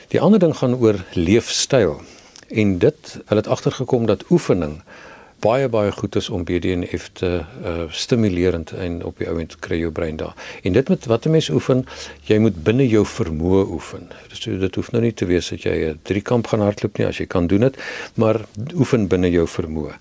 Die 0.09 0.21
ander 0.21 0.39
ding 0.39 0.57
gaan 0.57 0.75
oor 0.75 1.05
leefstyl 1.13 2.01
en 2.49 2.79
dit 2.79 3.19
hulle 3.27 3.41
het 3.41 3.47
agtergekom 3.47 4.07
dat 4.07 4.25
oefening 4.31 4.83
baie 5.41 5.69
baie 5.69 5.93
goed 5.93 6.17
is 6.17 6.29
om 6.29 6.45
BDNF 6.45 7.11
te 7.13 7.29
uh, 7.65 7.83
stimulerend 7.91 8.73
en 8.73 9.05
op 9.05 9.19
die 9.19 9.29
ouend 9.29 9.57
kry 9.63 9.79
jou 9.81 9.91
brein 9.95 10.17
daar. 10.17 10.35
En 10.63 10.73
dit 10.73 10.89
met 10.89 11.07
wat 11.07 11.27
'n 11.27 11.31
mens 11.31 11.51
oefen, 11.51 11.87
jy 12.23 12.39
moet 12.39 12.63
binne 12.63 12.89
jou 12.89 13.05
vermoë 13.07 13.67
oefen. 13.71 14.09
Dus 14.29 14.41
dit 14.41 14.75
hoef 14.75 14.91
nou 14.93 15.03
nie 15.03 15.15
te 15.15 15.27
wees 15.27 15.49
dat 15.49 15.63
jy 15.63 15.91
'n 15.91 16.01
drie 16.03 16.23
kamp 16.23 16.47
gaan 16.47 16.61
hardloop 16.61 16.99
nie 16.99 17.07
as 17.07 17.19
jy 17.19 17.27
kan 17.27 17.47
doen 17.47 17.61
dit, 17.61 17.77
maar 18.15 18.41
oefen 18.75 19.09
binne 19.09 19.31
jou 19.31 19.47
vermoë. 19.47 19.95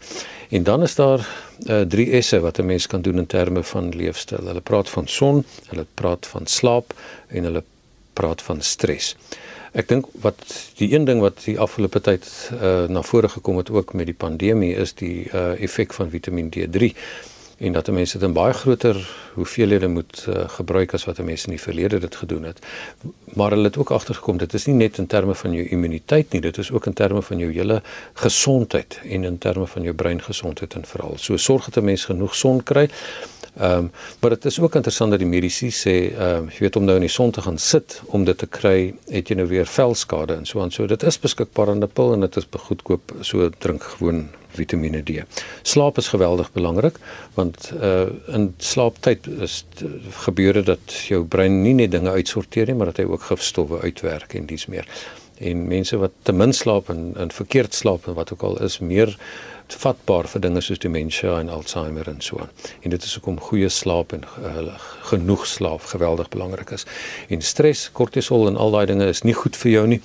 En 0.49 0.63
dan 0.63 0.83
is 0.83 0.95
daar 0.95 1.27
uh, 1.65 1.81
drie 1.81 2.21
S'e 2.21 2.39
wat 2.39 2.59
'n 2.59 2.65
mens 2.65 2.87
kan 2.87 3.01
doen 3.01 3.17
in 3.17 3.25
terme 3.25 3.63
van 3.63 3.95
leefstyl. 3.95 4.45
Hulle 4.45 4.61
praat 4.61 4.89
van 4.89 5.07
son, 5.07 5.45
hulle 5.67 5.85
praat 5.93 6.27
van 6.27 6.47
slaap 6.47 6.93
en 7.27 7.43
hulle 7.43 7.63
praat 8.13 8.41
van 8.41 8.61
stres. 8.61 9.15
Ek 9.77 9.85
dink 9.91 10.07
wat 10.23 10.41
die 10.79 10.89
een 10.93 11.05
ding 11.05 11.19
wat 11.21 11.43
die 11.45 11.59
afgelope 11.61 12.01
tyd 12.01 12.25
uh, 12.55 12.87
na 12.89 13.03
vore 13.05 13.29
gekom 13.29 13.59
het 13.61 13.69
ook 13.69 13.93
met 13.93 14.09
die 14.09 14.17
pandemie 14.17 14.73
is 14.73 14.95
die 14.97 15.27
uh, 15.29 15.53
effek 15.61 15.93
van 15.93 16.09
Vitamiin 16.09 16.49
D3 16.55 16.89
en 17.57 17.73
dat 17.73 17.89
mense 17.93 18.17
dit 18.17 18.27
in 18.27 18.33
baie 18.33 18.53
groter 18.53 18.97
hoeveelhede 19.33 19.87
moet 19.87 20.25
uh, 20.29 20.47
gebruik 20.49 20.93
as 20.93 21.05
wat 21.05 21.21
mense 21.25 21.45
in 21.49 21.55
die 21.55 21.61
verlede 21.61 21.99
dit 21.99 22.15
gedoen 22.15 22.43
het. 22.49 22.59
Maar 23.33 23.53
hulle 23.53 23.69
het 23.69 23.77
ook 23.77 23.93
agtergekom 23.93 24.37
dit 24.37 24.53
is 24.53 24.65
nie 24.65 24.75
net 24.75 24.97
in 24.97 25.07
terme 25.09 25.35
van 25.35 25.53
jou 25.53 25.65
immuniteit 25.69 26.33
nie, 26.33 26.41
dit 26.41 26.57
is 26.57 26.71
ook 26.71 26.85
in 26.85 26.93
terme 26.93 27.21
van 27.21 27.41
jou 27.41 27.49
hele 27.53 27.81
gesondheid 28.13 28.99
en 29.03 29.23
in 29.23 29.37
terme 29.37 29.65
van 29.67 29.89
jou 29.89 29.93
breingesondheid 29.93 30.73
en 30.73 30.85
veral. 30.85 31.17
So 31.17 31.37
sorg 31.37 31.69
dat 31.69 31.83
'n 31.83 31.85
mens 31.85 32.05
genoeg 32.05 32.35
son 32.35 32.63
kry. 32.63 32.89
Ehm 33.57 33.77
um, 33.77 33.91
maar 34.19 34.29
dit 34.29 34.45
is 34.45 34.59
ook 34.59 34.75
interessant 34.75 35.11
dat 35.11 35.19
die 35.19 35.27
mediese 35.29 35.71
sê 35.73 35.95
ehm 36.13 36.43
um, 36.43 36.49
jy 36.53 36.59
weet 36.67 36.75
om 36.75 36.85
nou 36.85 36.95
in 36.95 37.05
die 37.07 37.13
son 37.13 37.31
te 37.31 37.41
gaan 37.41 37.57
sit 37.57 38.01
om 38.05 38.25
dit 38.25 38.37
te 38.37 38.47
kry, 38.47 38.93
het 39.09 39.29
jy 39.29 39.35
nou 39.39 39.47
weer 39.47 39.65
velskade 39.65 40.35
en 40.37 40.45
so 40.45 40.61
aan. 40.61 40.71
So 40.71 40.85
dit 40.85 41.03
is 41.03 41.19
beskikbaar 41.19 41.73
in 41.73 41.83
'n 41.83 41.89
pil 41.93 42.13
en 42.13 42.19
dit 42.19 42.37
is 42.37 42.47
goedkoop. 42.51 43.13
So 43.21 43.49
drink 43.49 43.83
gewoon 43.83 44.27
Vitamiene 44.57 45.03
D. 45.03 45.23
Slaap 45.61 45.97
is 45.97 46.07
geweldig 46.07 46.51
belangrik 46.51 46.99
want 47.33 47.71
uh 47.81 48.05
in 48.27 48.53
slaaptyd 48.57 49.27
is 49.27 49.65
gebeure 50.25 50.63
dat 50.63 50.93
jou 51.07 51.25
brein 51.25 51.61
nie 51.61 51.73
net 51.73 51.91
dinge 51.91 52.09
uitsorteer 52.09 52.65
nie, 52.65 52.75
maar 52.75 52.91
dat 52.93 52.97
hy 52.97 53.03
ook 53.09 53.21
gifstowwe 53.21 53.81
uitwerk 53.81 54.33
en 54.33 54.45
dis 54.45 54.65
meer. 54.65 54.87
En 55.37 55.67
mense 55.67 55.97
wat 55.97 56.11
te 56.21 56.33
min 56.33 56.53
slaap 56.53 56.89
en, 56.89 57.13
en 57.15 57.31
verkeerd 57.31 57.73
slaap 57.73 58.07
en 58.07 58.13
wat 58.13 58.33
ook 58.33 58.41
al 58.41 58.61
is 58.63 58.79
meer 58.79 59.17
vatbaar 59.73 60.27
vir 60.27 60.41
dinge 60.41 60.61
soos 60.61 60.79
demensie 60.79 61.29
en 61.29 61.49
Alzheimer 61.49 62.07
en 62.07 62.21
so 62.21 62.39
aan. 62.39 62.51
En 62.81 62.89
dit 62.89 63.03
is 63.03 63.13
hoekom 63.13 63.39
goeie 63.39 63.69
slaap 63.69 64.13
en 64.13 64.23
uh, 64.23 64.77
genoeg 65.09 65.47
slaap 65.47 65.81
geweldig 65.81 66.29
belangrik 66.29 66.69
is. 66.69 66.85
En 67.29 67.41
stres, 67.41 67.89
kortisol 67.91 68.47
en 68.47 68.57
al 68.57 68.71
daai 68.71 68.85
dinge 68.85 69.07
is 69.07 69.23
nie 69.23 69.35
goed 69.35 69.55
vir 69.55 69.71
jou 69.71 69.87
nie. 69.87 70.01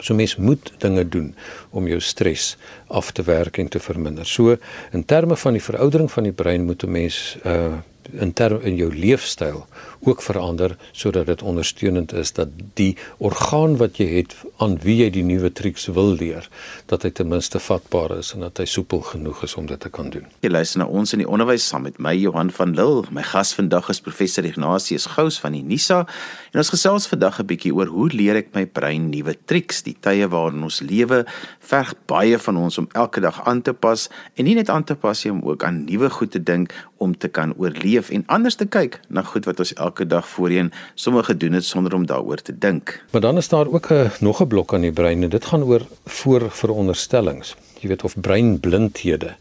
So 0.00 0.14
mens 0.14 0.36
moet 0.36 0.72
dinge 0.82 1.08
doen 1.08 1.34
om 1.70 1.86
jou 1.86 2.00
stres 2.00 2.56
af 2.86 3.12
te 3.12 3.22
werk 3.22 3.58
en 3.58 3.68
te 3.68 3.78
verminder. 3.78 4.26
So 4.26 4.56
in 4.92 5.04
terme 5.04 5.36
van 5.36 5.52
die 5.52 5.62
veroudering 5.62 6.10
van 6.10 6.26
die 6.26 6.32
brein 6.32 6.64
moet 6.66 6.82
'n 6.82 6.90
mens 6.90 7.36
uh 7.44 7.78
in 8.12 8.32
term 8.32 8.60
in 8.62 8.76
jou 8.76 8.94
leefstyl 8.94 9.66
ook 10.06 10.22
verander 10.22 10.76
sodat 10.92 11.26
dit 11.26 11.42
ondersteunend 11.42 12.12
is 12.12 12.32
dat 12.32 12.48
die 12.74 12.96
orgaan 13.18 13.76
wat 13.76 13.98
jy 13.98 14.06
het 14.18 14.36
aan 14.62 14.78
wie 14.82 14.96
jy 15.02 15.10
die 15.10 15.24
nuwe 15.26 15.50
triks 15.52 15.86
wil 15.86 16.14
leer 16.14 16.48
dat 16.86 17.02
hy 17.02 17.10
ten 17.10 17.28
minste 17.28 17.58
vatbaar 17.62 18.16
is 18.18 18.32
en 18.36 18.44
dat 18.46 18.60
hy 18.62 18.66
soepel 18.70 19.02
genoeg 19.10 19.42
is 19.46 19.56
om 19.58 19.66
dit 19.66 19.80
te 19.80 19.90
kan 19.90 20.10
doen. 20.10 20.26
Jy 20.44 20.50
luister 20.50 20.82
na 20.82 20.86
ons 20.86 21.14
in 21.16 21.24
die 21.24 21.28
onderwys 21.28 21.66
saam 21.66 21.86
met 21.88 21.98
my 22.02 22.14
Johan 22.16 22.50
van 22.54 22.74
Lille. 22.78 23.04
My 23.10 23.24
gas 23.26 23.54
vandag 23.56 23.90
is 23.92 24.00
professor 24.00 24.46
Ignatius 24.46 25.08
Gous 25.16 25.40
van 25.42 25.56
die 25.58 25.64
Nisa 25.66 26.04
en 26.52 26.62
ons 26.62 26.72
gesels 26.72 27.08
vandag 27.10 27.40
'n 27.40 27.46
bietjie 27.46 27.74
oor 27.74 27.90
hoe 27.90 28.08
leer 28.12 28.36
ek 28.36 28.54
my 28.54 28.66
brein 28.66 29.10
nuwe 29.10 29.36
triks. 29.46 29.82
Die 29.82 29.96
tye 30.00 30.28
waarin 30.28 30.62
ons 30.62 30.80
lewe 30.80 31.24
verg 31.60 31.94
baie 32.06 32.38
van 32.38 32.56
ons 32.56 32.78
om 32.78 32.88
elke 32.92 33.20
dag 33.20 33.42
aan 33.46 33.62
te 33.62 33.72
pas 33.72 34.08
en 34.34 34.44
nie 34.44 34.54
net 34.54 34.68
aan 34.70 34.84
te 34.84 34.94
pas 34.94 35.24
nie, 35.24 35.32
om 35.32 35.42
ook 35.42 35.64
aan 35.64 35.84
nuwe 35.84 36.10
goed 36.10 36.30
te 36.30 36.42
dink 36.42 36.72
om 36.96 37.16
te 37.18 37.28
kan 37.28 37.54
oorleef 37.56 38.10
en 38.10 38.24
anders 38.26 38.54
te 38.54 38.66
kyk 38.66 39.00
na 39.08 39.22
goed 39.22 39.44
wat 39.44 39.58
ons 39.58 39.74
elke 39.96 40.12
dag 40.12 40.28
voorheen 40.28 40.72
sommer 40.94 41.24
gedoen 41.24 41.52
het 41.52 41.64
sonder 41.64 41.94
om 41.94 42.06
daaroor 42.06 42.42
te 42.42 42.58
dink. 42.58 43.04
Maar 43.10 43.20
dan 43.20 43.36
is 43.36 43.48
daar 43.48 43.66
ook 43.66 43.90
'n 43.90 44.10
nog 44.20 44.40
'n 44.40 44.46
blok 44.46 44.74
aan 44.74 44.80
die 44.80 44.92
brein 44.92 45.22
en 45.22 45.28
dit 45.28 45.44
gaan 45.44 45.62
oor 45.62 45.82
voorveronderstellings. 46.04 47.56
Jy 47.80 47.88
weet 47.88 48.04
of 48.04 48.20
breinblindhede. 48.20 49.36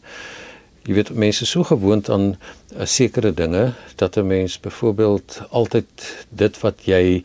Jy 0.84 0.94
weet 0.94 1.14
mense 1.14 1.44
is 1.44 1.50
so 1.50 1.64
gewoond 1.64 2.10
aan 2.10 2.38
uh, 2.78 2.86
sekere 2.86 3.34
dinge 3.34 3.74
dat 3.96 4.16
'n 4.16 4.28
mens 4.28 4.60
byvoorbeeld 4.60 5.42
altyd 5.50 6.26
dit 6.30 6.60
wat 6.60 6.86
jy 6.86 7.24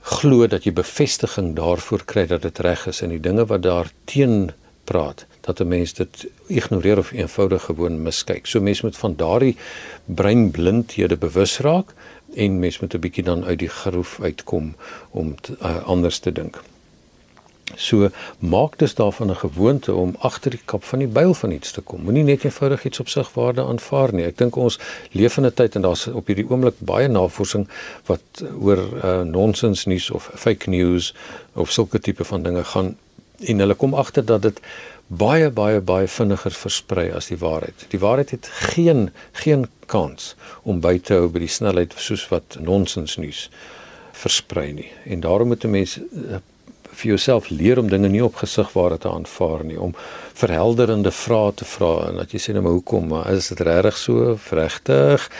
glo 0.00 0.46
dat 0.46 0.64
jy 0.64 0.72
bevestiging 0.72 1.56
daarvoor 1.56 2.04
kry 2.04 2.26
dat 2.26 2.42
dit 2.42 2.58
reg 2.58 2.86
is 2.86 3.02
en 3.02 3.08
die 3.08 3.20
dinge 3.20 3.46
wat 3.46 3.62
daar 3.62 3.90
teen 4.04 4.52
praat 4.84 5.26
dat 5.40 5.60
'n 5.60 5.68
mens 5.68 5.92
dit 5.92 6.26
ignoreer 6.46 6.98
of 6.98 7.12
eenvoudig 7.12 7.62
gewoon 7.62 8.02
miskyk. 8.02 8.46
So 8.46 8.60
mense 8.60 8.84
moet 8.84 8.96
van 8.96 9.16
daardie 9.16 9.56
breinblindhede 10.04 11.16
bewus 11.16 11.58
raak 11.58 11.94
en 12.34 12.58
mens 12.58 12.78
moet 12.80 12.94
'n 12.94 13.00
bietjie 13.00 13.24
dan 13.24 13.44
uit 13.44 13.58
die 13.58 13.68
groef 13.68 14.20
uitkom 14.20 14.74
om 15.10 15.40
te, 15.40 15.56
uh, 15.62 15.84
anders 15.84 16.18
te 16.18 16.32
dink. 16.32 16.62
So 17.74 18.08
maak 18.38 18.78
dit 18.78 18.96
daarvan 18.96 19.30
'n 19.30 19.36
gewoonte 19.36 19.94
om 19.94 20.16
agter 20.18 20.50
die 20.50 20.60
kap 20.64 20.84
van 20.84 20.98
die 20.98 21.08
byl 21.08 21.34
van 21.34 21.50
iets 21.50 21.72
te 21.72 21.80
kom. 21.80 22.02
Moenie 22.02 22.22
net 22.22 22.44
eenvoudig 22.44 22.84
iets 22.84 23.00
op 23.00 23.08
sig 23.08 23.32
waarde 23.32 23.62
aanvaar 23.62 24.14
nie. 24.14 24.24
Ek 24.24 24.38
dink 24.38 24.56
ons 24.56 24.78
leef 25.10 25.36
in 25.36 25.46
'n 25.46 25.54
tyd 25.54 25.74
en 25.74 25.82
daar's 25.82 26.06
op 26.06 26.26
hierdie 26.26 26.50
oomblik 26.50 26.74
baie 26.78 27.08
navorsing 27.08 27.68
wat 28.06 28.22
oor 28.60 28.78
uh, 29.04 29.20
nonsens 29.20 29.84
nuus 29.84 30.10
of 30.10 30.30
fake 30.34 30.70
news 30.70 31.14
of 31.52 31.70
sulke 31.70 31.98
tipe 31.98 32.24
van 32.24 32.42
dinge 32.42 32.64
gaan 32.64 32.96
en 33.38 33.58
hulle 33.58 33.74
kom 33.74 33.94
agter 33.94 34.24
dat 34.24 34.42
dit 34.42 34.60
baie 35.18 35.50
baie 35.50 35.80
baie 35.80 36.08
vinniger 36.08 36.54
versprei 36.56 37.10
as 37.12 37.30
die 37.32 37.38
waarheid. 37.38 37.86
Die 37.92 38.00
waarheid 38.00 38.30
het 38.30 38.48
geen 38.74 39.10
geen 39.32 39.68
kans 39.86 40.34
om 40.62 40.80
by 40.80 40.98
te 40.98 41.14
hou 41.14 41.28
by 41.28 41.44
die 41.44 41.52
snelheid 41.52 41.94
soos 41.96 42.28
wat 42.32 42.56
nonsens 42.60 43.16
nuus 43.16 43.48
versprei 44.12 44.72
nie. 44.72 44.90
En 45.04 45.20
daarom 45.20 45.48
moet 45.48 45.64
'n 45.64 45.70
mens 45.70 45.98
uh, 45.98 46.40
vir 46.94 47.08
jouself 47.08 47.50
leer 47.50 47.78
om 47.78 47.90
dinge 47.90 48.08
nie 48.08 48.24
op 48.24 48.34
gesigware 48.34 48.98
te 48.98 49.10
aanvaar 49.10 49.64
nie, 49.64 49.80
om 49.80 49.94
verhelderende 50.34 51.10
vrae 51.10 51.52
te 51.54 51.64
vra 51.64 52.08
en 52.08 52.16
dat 52.22 52.32
jy 52.32 52.38
sê 52.38 52.54
nou 52.54 52.62
maar 52.62 52.76
hoekom, 52.78 53.08
maar 53.08 53.32
is 53.32 53.48
dit 53.48 53.60
regtig 53.60 53.96
so 53.96 54.38
regtig? 54.50 55.30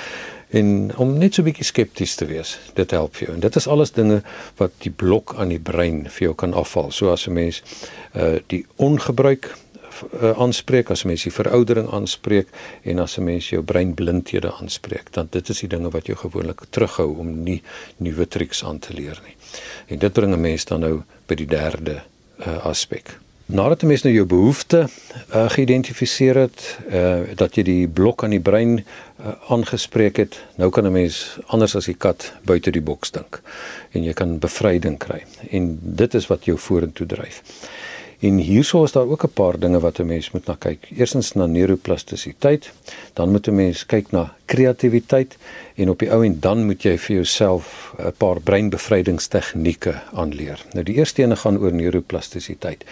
En 0.55 0.93
om 0.97 1.19
net 1.19 1.35
so 1.35 1.43
'n 1.43 1.45
bietjie 1.45 1.65
skepties 1.65 2.15
te 2.15 2.27
wees, 2.27 2.59
dit 2.75 2.91
help 2.91 3.17
jou. 3.17 3.33
En 3.33 3.41
dit 3.41 3.57
is 3.57 3.67
alles 3.67 3.91
dinge 3.93 4.23
wat 4.57 4.71
die 4.79 4.91
blok 4.91 5.35
aan 5.37 5.49
die 5.49 5.59
brein 5.59 6.07
vir 6.11 6.23
jou 6.23 6.35
kan 6.35 6.55
afval. 6.55 6.91
So 6.91 7.11
as 7.11 7.27
'n 7.27 7.33
mens 7.33 7.63
uh 8.15 8.39
die 8.47 8.67
ongebruik 8.77 9.55
uh, 10.23 10.31
aanspreek, 10.39 10.91
as 10.91 11.05
'n 11.05 11.09
mens 11.09 11.23
die 11.23 11.33
veroudering 11.33 11.91
aanspreek 11.91 12.49
en 12.83 12.99
as 12.99 13.19
'n 13.19 13.25
mens 13.25 13.49
jou 13.49 13.63
breinblindhede 13.63 14.53
aanspreek, 14.53 15.13
dan 15.13 15.27
dit 15.31 15.49
is 15.49 15.61
die 15.61 15.69
dinge 15.69 15.91
wat 15.91 16.07
jou 16.07 16.17
gewoonlik 16.17 16.61
terughou 16.71 17.19
om 17.19 17.43
nie 17.43 17.63
nuwe 17.97 18.29
triks 18.29 18.65
aan 18.65 18.79
te 18.79 18.95
leer 18.95 19.21
nie. 19.27 19.37
En 19.87 19.99
dit 19.99 20.13
bring 20.13 20.33
'n 20.33 20.41
mens 20.41 20.65
dan 20.65 20.81
nou 20.81 21.03
by 21.27 21.35
die 21.35 21.47
derde 21.47 22.03
uh, 22.47 22.65
aspek. 22.65 23.19
Nadat 23.45 23.83
jy 23.85 23.99
nou 24.07 24.13
jou 24.15 24.25
behoefte 24.25 24.79
uh, 24.89 25.51
geïdentifiseer 25.53 26.39
het, 26.47 26.63
uh, 26.89 27.35
dat 27.37 27.59
jy 27.59 27.65
die 27.67 27.89
blok 27.89 28.25
aan 28.25 28.33
die 28.33 28.41
brein 28.41 28.79
uh, 28.79 29.35
aangespreek 29.53 30.17
het, 30.17 30.39
nou 30.57 30.71
kan 30.73 30.87
'n 30.89 30.93
mens 30.93 31.37
anders 31.53 31.77
as 31.77 31.85
die 31.85 31.95
kat 31.95 32.33
buite 32.43 32.71
die 32.71 32.81
boks 32.81 33.11
dink 33.11 33.43
en 33.93 34.03
jy 34.03 34.13
kan 34.13 34.39
bevryding 34.39 34.99
kry. 34.99 35.25
En 35.51 35.79
dit 35.83 36.15
is 36.15 36.27
wat 36.27 36.45
jou 36.45 36.57
vorentoe 36.59 37.07
dryf. 37.07 37.43
En 38.25 38.39
hierso 38.41 38.85
is 38.85 38.93
daar 38.93 39.09
ook 39.09 39.25
'n 39.25 39.33
paar 39.33 39.59
dinge 39.59 39.81
wat 39.81 39.99
'n 39.99 40.07
mens 40.07 40.31
moet 40.31 40.47
na 40.47 40.55
kyk. 40.59 40.89
Eerstens 40.97 41.33
na 41.33 41.47
neuroplastisiteit, 41.47 42.73
dan 43.13 43.31
moet 43.31 43.47
'n 43.49 43.55
mens 43.55 43.87
kyk 43.87 44.11
na 44.11 44.35
kreatiwiteit 44.45 45.37
en 45.75 45.91
op 45.91 45.99
die 45.99 46.11
ou 46.11 46.25
en 46.25 46.41
dan 46.41 46.65
moet 46.65 46.83
jy 46.83 46.99
vir 46.99 47.15
jouself 47.15 47.95
'n 47.99 48.13
paar 48.17 48.41
breinbevrydingstegnieke 48.41 49.95
aanleer. 50.13 50.65
Nou 50.73 50.85
die 50.85 50.95
eerste 50.95 51.23
een 51.23 51.37
gaan 51.37 51.59
oor 51.59 51.73
neuroplastisiteit. 51.73 52.85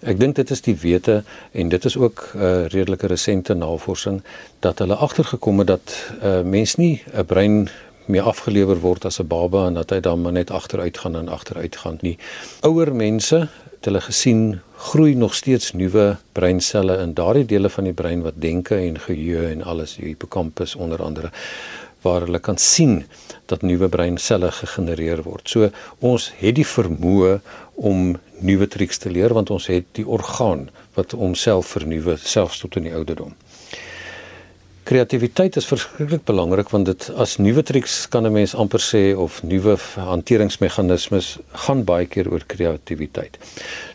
Ek 0.00 0.20
dink 0.20 0.34
dit 0.36 0.50
is 0.50 0.60
die 0.60 0.76
wete 0.76 1.24
en 1.52 1.68
dit 1.68 1.84
is 1.84 1.96
ook 1.96 2.30
'n 2.34 2.38
uh, 2.38 2.66
redelike 2.66 3.06
resente 3.06 3.54
navorsing 3.54 4.22
dat 4.60 4.78
hulle 4.78 4.94
agtergekom 4.94 5.58
het 5.58 5.66
dat 5.66 6.12
'n 6.20 6.26
uh, 6.26 6.42
mens 6.42 6.74
nie 6.74 7.02
'n 7.12 7.24
brein 7.24 7.68
meer 8.06 8.22
afgelewer 8.22 8.80
word 8.80 9.04
as 9.04 9.20
'n 9.20 9.26
baba 9.26 9.66
en 9.66 9.74
dat 9.74 9.90
hy 9.90 10.00
dan 10.00 10.22
maar 10.22 10.32
net 10.32 10.50
agteruit 10.50 10.98
gaan 10.98 11.16
en 11.16 11.28
agteruit 11.28 11.76
gaan 11.76 11.98
nie. 12.00 12.18
Ouer 12.60 12.94
mense, 12.94 13.48
het 13.74 13.84
hulle 13.84 14.00
gesien, 14.00 14.60
groei 14.76 15.14
nog 15.14 15.34
steeds 15.34 15.72
nuwe 15.72 16.16
breinselle 16.32 16.98
in 16.98 17.14
daardie 17.14 17.44
dele 17.44 17.68
van 17.68 17.84
die 17.84 17.92
brein 17.92 18.22
wat 18.22 18.40
denke 18.40 18.76
en 18.76 18.98
geheue 18.98 19.46
en 19.48 19.62
alles, 19.62 19.96
die 19.96 20.06
hippocampus 20.06 20.74
onder 20.74 21.02
andere 21.02 21.30
waar 22.06 22.20
hulle 22.20 22.38
kan 22.38 22.58
sien 22.58 23.04
dat 23.50 23.62
nuwe 23.62 23.88
breinselle 23.88 24.50
gegenereer 24.52 25.22
word. 25.22 25.48
So 25.48 25.70
ons 25.98 26.30
het 26.38 26.54
die 26.58 26.66
vermoë 26.66 27.40
om 27.74 28.16
nuwe 28.40 28.68
triks 28.68 29.00
te 29.02 29.10
leer 29.10 29.34
want 29.36 29.50
ons 29.50 29.68
het 29.72 29.88
die 29.98 30.06
orgaan 30.06 30.68
wat 30.94 31.16
homself 31.16 31.74
vernuwe 31.76 32.16
selfs 32.20 32.62
tot 32.62 32.76
in 32.76 32.88
die 32.88 32.94
ouderdom. 32.94 33.34
Kreatiwiteit 34.86 35.56
is 35.58 35.66
verskriklik 35.66 36.22
belangrik 36.28 36.68
want 36.70 36.86
dit 36.86 37.04
as 37.18 37.32
nuwe 37.42 37.62
triks 37.66 37.94
kan 38.06 38.26
'n 38.26 38.32
mens 38.32 38.52
amper 38.54 38.78
sê 38.78 39.16
of 39.18 39.42
nuwe 39.42 39.74
hanteringsmeganismes 39.96 41.38
gaan 41.64 41.82
baie 41.84 42.06
keer 42.06 42.30
oor 42.30 42.44
kreatiwiteit. 42.46 43.38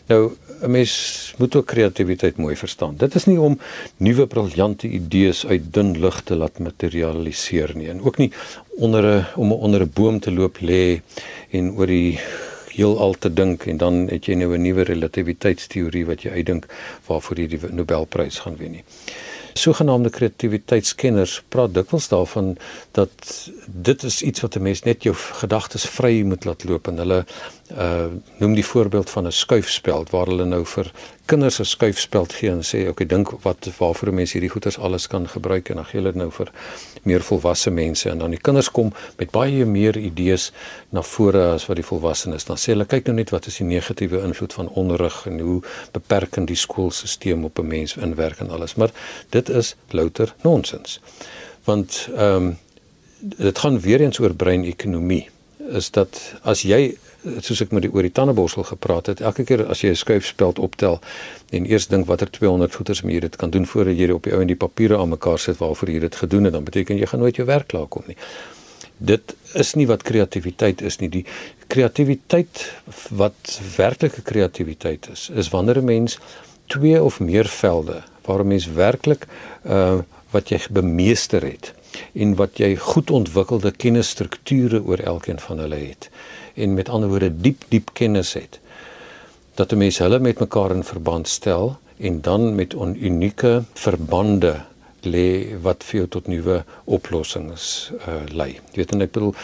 Nou 0.08 0.36
'n 0.62 0.70
mens 0.70 1.34
moet 1.38 1.56
ook 1.56 1.66
kreatiwiteit 1.66 2.36
mooi 2.36 2.56
verstaan. 2.56 2.96
Dit 2.96 3.14
is 3.14 3.24
nie 3.24 3.40
om 3.40 3.58
nuwe 3.96 4.26
briljante 4.26 4.88
idees 4.88 5.46
uit 5.46 5.72
dun 5.72 5.98
lug 6.00 6.22
te 6.22 6.36
laat 6.36 6.58
materialiseer 6.58 7.72
nie 7.74 7.88
en 7.88 8.02
ook 8.02 8.18
nie 8.18 8.30
onder 8.76 9.02
'n 9.04 9.26
om 9.36 9.52
onder 9.52 9.80
'n 9.80 9.92
boom 9.94 10.20
te 10.20 10.32
loop 10.32 10.58
lê 10.60 11.00
en 11.50 11.72
oor 11.72 11.86
die 11.86 12.18
heelal 12.68 13.14
te 13.18 13.32
dink 13.32 13.66
en 13.66 13.76
dan 13.76 14.08
het 14.08 14.26
jy 14.26 14.34
nou 14.34 14.54
'n 14.54 14.62
nuwe 14.62 14.82
relativiteitsteorie 14.82 16.06
wat 16.06 16.22
jy 16.22 16.30
uitdink 16.30 16.66
waarvoor 17.06 17.38
jy 17.38 17.46
die 17.46 17.60
Nobelprys 17.70 18.38
gaan 18.38 18.56
wen 18.56 18.70
nie. 18.70 18.84
Sogenaamde 19.52 20.10
kreatiwiteitskenners 20.10 21.42
praat 21.48 21.74
dikwels 21.74 22.08
daarvan 22.08 22.56
dat 22.96 23.10
dit 23.66 24.02
is 24.02 24.22
iets 24.22 24.40
wat 24.40 24.56
'n 24.56 24.62
mens 24.62 24.82
net 24.82 25.02
jou 25.02 25.14
gedagtes 25.14 25.84
vry 25.84 26.22
moet 26.22 26.44
laat 26.44 26.64
loop 26.64 26.88
en 26.88 26.96
hulle 26.96 27.24
uh 27.78 28.06
noem 28.38 28.54
die 28.54 28.64
voorbeeld 28.64 29.10
van 29.10 29.26
'n 29.26 29.32
skuifspeld 29.32 30.10
waar 30.10 30.26
hulle 30.26 30.44
nou 30.44 30.64
vir 30.66 30.92
kinders 31.24 31.58
'n 31.58 31.64
skuifspeld 31.64 32.32
gee 32.32 32.50
en 32.50 32.62
sê 32.62 32.88
okay 32.88 33.06
dink 33.06 33.30
wat 33.42 33.68
waarvoor 33.78 34.14
mense 34.14 34.32
hierdie 34.32 34.50
goeders 34.50 34.78
alles 34.78 35.06
kan 35.06 35.28
gebruik 35.28 35.68
en 35.68 35.74
dan 35.76 35.84
gee 35.84 36.00
hulle 36.00 36.12
dit 36.12 36.20
nou 36.22 36.30
vir 36.30 36.50
meer 37.02 37.22
volwasse 37.22 37.70
mense. 37.70 38.10
En 38.10 38.18
dan 38.18 38.30
die 38.30 38.40
kinders 38.40 38.70
kom 38.70 38.92
met 39.16 39.30
baie 39.30 39.64
meer 39.64 39.96
idees 39.96 40.52
na 40.88 41.02
vore 41.02 41.52
as 41.52 41.66
wat 41.66 41.76
die 41.76 41.86
volwassenes 41.86 42.44
dan 42.44 42.56
sê 42.56 42.74
hulle 42.74 42.84
kyk 42.84 43.06
nou 43.06 43.16
net 43.16 43.30
wat 43.30 43.46
is 43.46 43.56
die 43.56 43.66
negatiewe 43.66 44.22
invloed 44.22 44.52
van 44.52 44.68
onderrig 44.68 45.26
en 45.26 45.40
hoe 45.40 45.62
beperkend 45.92 46.46
die 46.46 46.56
skoolstelsel 46.56 47.44
op 47.44 47.58
'n 47.58 47.66
mens 47.66 47.96
inwerk 47.96 48.38
en 48.38 48.50
alles. 48.50 48.74
Maar 48.74 48.90
dit 49.28 49.48
is 49.48 49.76
louter 49.90 50.34
nonsens. 50.42 51.00
Want 51.64 52.08
ehm 52.16 52.36
um, 52.36 52.58
dit 53.22 53.58
gaan 53.58 53.80
weer 53.80 54.00
eens 54.00 54.18
oor 54.18 54.34
breinekonomie. 54.34 55.28
Is 55.68 55.90
dat 55.90 56.34
as 56.42 56.62
jy 56.62 56.96
soos 57.40 57.60
ek 57.62 57.72
met 57.72 57.84
die 57.86 57.90
oor 57.92 58.02
die 58.02 58.12
tandeborsel 58.12 58.64
gepraat 58.66 59.06
het, 59.06 59.20
elke 59.20 59.44
keer 59.46 59.64
as 59.70 59.82
jy 59.82 59.90
'n 59.90 59.96
skuifspeld 59.96 60.58
optel 60.58 61.00
en 61.50 61.66
eers 61.66 61.86
dink 61.86 62.06
watter 62.06 62.30
200 62.30 62.72
voeters 62.72 63.02
meer 63.02 63.20
dit 63.20 63.36
kan 63.36 63.50
doen 63.50 63.66
voordat 63.66 63.96
jy 63.96 64.10
op 64.10 64.22
die 64.22 64.32
ou 64.32 64.40
en 64.40 64.46
die 64.46 64.56
papiere 64.56 64.98
aan 64.98 65.08
mekaar 65.08 65.38
sit 65.38 65.58
waarvoor 65.58 65.90
jy 65.90 66.00
dit 66.00 66.16
gedoen 66.16 66.44
het, 66.44 66.52
dan 66.52 66.64
beteken 66.64 66.98
jy 66.98 67.06
gaan 67.06 67.20
nooit 67.20 67.36
jou 67.36 67.46
werk 67.46 67.68
klaar 67.68 67.86
kom 67.86 68.02
nie. 68.06 68.16
Dit 68.98 69.34
is 69.54 69.74
nie 69.74 69.86
wat 69.86 70.02
kreatiwiteit 70.02 70.82
is 70.82 70.98
nie. 70.98 71.08
Die 71.08 71.26
kreatiwiteit 71.66 72.72
wat 73.10 73.60
werklike 73.76 74.22
kreatiwiteit 74.22 75.08
is, 75.12 75.30
is 75.34 75.50
wanneer 75.50 75.78
'n 75.78 75.84
mens 75.84 76.18
twee 76.66 77.02
of 77.02 77.20
meer 77.20 77.46
velde 77.46 78.02
waar 78.24 78.40
'n 78.40 78.48
mens 78.48 78.66
werklik 78.66 79.26
uh 79.64 80.00
wat 80.32 80.48
jy 80.48 80.58
bemeester 80.70 81.42
het 81.44 81.74
en 82.14 82.34
wat 82.34 82.56
jy 82.56 82.76
goed 82.76 83.10
ontwikkelde 83.10 83.70
kennisstrukture 83.70 84.82
oor 84.82 84.98
elkeen 84.98 85.38
van 85.38 85.58
hulle 85.58 85.76
het 85.76 86.08
en 86.54 86.74
met 86.74 86.88
ander 86.88 87.08
woorde 87.08 87.40
diep 87.40 87.64
diep 87.68 87.90
kennis 87.92 88.32
het 88.32 88.60
dat 89.54 89.72
'n 89.72 89.78
mens 89.78 89.98
hulle 89.98 90.18
met 90.18 90.38
mekaar 90.38 90.70
in 90.70 90.84
verband 90.84 91.28
stel 91.28 91.76
en 91.96 92.20
dan 92.20 92.54
met 92.54 92.74
unieke 93.00 93.62
verbande 93.74 94.54
lê 95.02 95.58
wat 95.62 95.84
vir 95.84 95.96
jou 96.00 96.08
tot 96.08 96.26
nuwe 96.26 96.62
oplossings 96.84 97.90
uh, 98.06 98.22
lei. 98.30 98.52
Jy 98.72 98.82
weet 98.82 98.92
en 98.94 99.04
ek 99.06 99.12
bedoel 99.12 99.34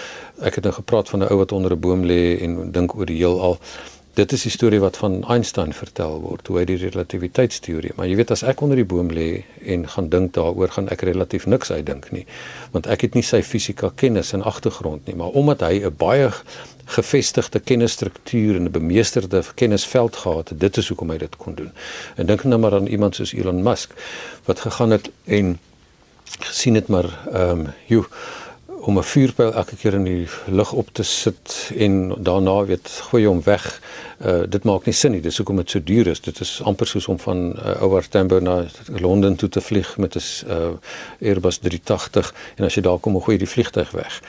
ek 0.46 0.54
het 0.54 0.64
nou 0.64 0.74
gepraat 0.74 1.08
van 1.08 1.22
'n 1.22 1.30
ou 1.30 1.38
wat 1.38 1.52
onder 1.52 1.72
'n 1.72 1.80
boom 1.80 2.04
lê 2.04 2.38
en 2.40 2.72
dink 2.72 2.94
oor 2.94 3.06
die 3.06 3.18
heelal. 3.18 3.58
Dit 4.14 4.32
is 4.32 4.42
die 4.42 4.50
storie 4.50 4.80
wat 4.80 4.96
van 4.96 5.24
Einstein 5.28 5.72
vertel 5.72 6.20
word, 6.20 6.46
hoe 6.46 6.58
hy 6.58 6.64
die 6.64 6.76
relativiteitsteorie. 6.76 7.92
Maar 7.96 8.06
jy 8.06 8.16
weet 8.16 8.30
as 8.30 8.42
ek 8.42 8.60
onder 8.60 8.76
die 8.76 8.84
boom 8.84 9.10
lê 9.10 9.44
en 9.62 9.88
gaan 9.88 10.08
dink 10.08 10.32
daaroor, 10.34 10.68
gaan 10.68 10.88
ek 10.88 11.02
relatief 11.02 11.46
niks 11.46 11.70
uitdink 11.70 12.10
nie, 12.10 12.26
want 12.72 12.86
ek 12.86 13.00
het 13.00 13.14
nie 13.14 13.22
sy 13.22 13.42
fisika 13.42 13.92
kennis 13.94 14.32
en 14.32 14.42
agtergrond 14.42 15.06
nie, 15.06 15.14
maar 15.14 15.30
omdat 15.38 15.60
hy 15.60 15.84
'n 15.84 15.94
baie 15.96 16.32
gevestigde 16.88 17.60
kennisstruktuur 17.60 18.56
en 18.56 18.64
'n 18.64 18.70
bemeesterde 18.70 19.42
kennisveld 19.54 20.16
gehad 20.16 20.48
het, 20.48 20.60
dit 20.60 20.76
is 20.76 20.88
hoekom 20.88 21.10
hy 21.10 21.18
dit 21.18 21.36
kon 21.36 21.54
doen. 21.54 21.72
En 22.16 22.26
dink 22.26 22.44
nou 22.44 22.60
maar 22.60 22.74
aan 22.74 22.86
iemand 22.86 23.14
soos 23.14 23.32
Elon 23.32 23.62
Musk 23.62 23.92
wat 24.44 24.60
gegaan 24.60 24.90
het 24.90 25.10
en 25.24 25.58
gesien 26.38 26.74
het 26.74 26.88
maar 26.88 27.08
ehm 27.32 27.50
um, 27.50 27.66
joh 27.86 28.06
om 28.80 28.98
'n 28.98 29.02
vuurpyl 29.02 29.52
elke 29.52 29.76
keer 29.76 29.94
in 29.94 30.04
die 30.04 30.28
lug 30.46 30.72
op 30.72 30.88
te 30.92 31.02
sit 31.02 31.70
en 31.76 32.14
daarna 32.18 32.64
weet 32.64 32.88
gooi 32.88 33.26
hom 33.26 33.42
weg. 33.42 33.80
Uh 34.26 34.42
dit 34.48 34.64
maak 34.64 34.84
nie 34.84 34.94
sin 34.94 35.10
nie. 35.12 35.20
Dis 35.20 35.36
hoekom 35.36 35.56
dit 35.56 35.70
so 35.70 35.82
duur 35.82 36.06
is. 36.06 36.20
Dit 36.20 36.40
is 36.40 36.60
amper 36.62 36.86
soos 36.86 37.06
om 37.06 37.18
van 37.18 37.52
uh, 37.52 37.82
Over 37.82 38.08
Tambo 38.08 38.38
na 38.38 38.64
Londen 38.86 39.36
toe 39.36 39.48
te 39.48 39.60
vlieg 39.60 39.96
met 39.96 40.14
'n 40.14 40.20
uh, 40.48 41.28
Airbus 41.28 41.58
380 41.58 42.34
en 42.56 42.64
as 42.64 42.74
jy 42.74 42.82
daar 42.82 42.98
kom, 42.98 43.20
gooi 43.20 43.36
jy 43.36 43.44
die 43.44 43.52
vliegtyg 43.54 43.90
weg. 43.90 44.22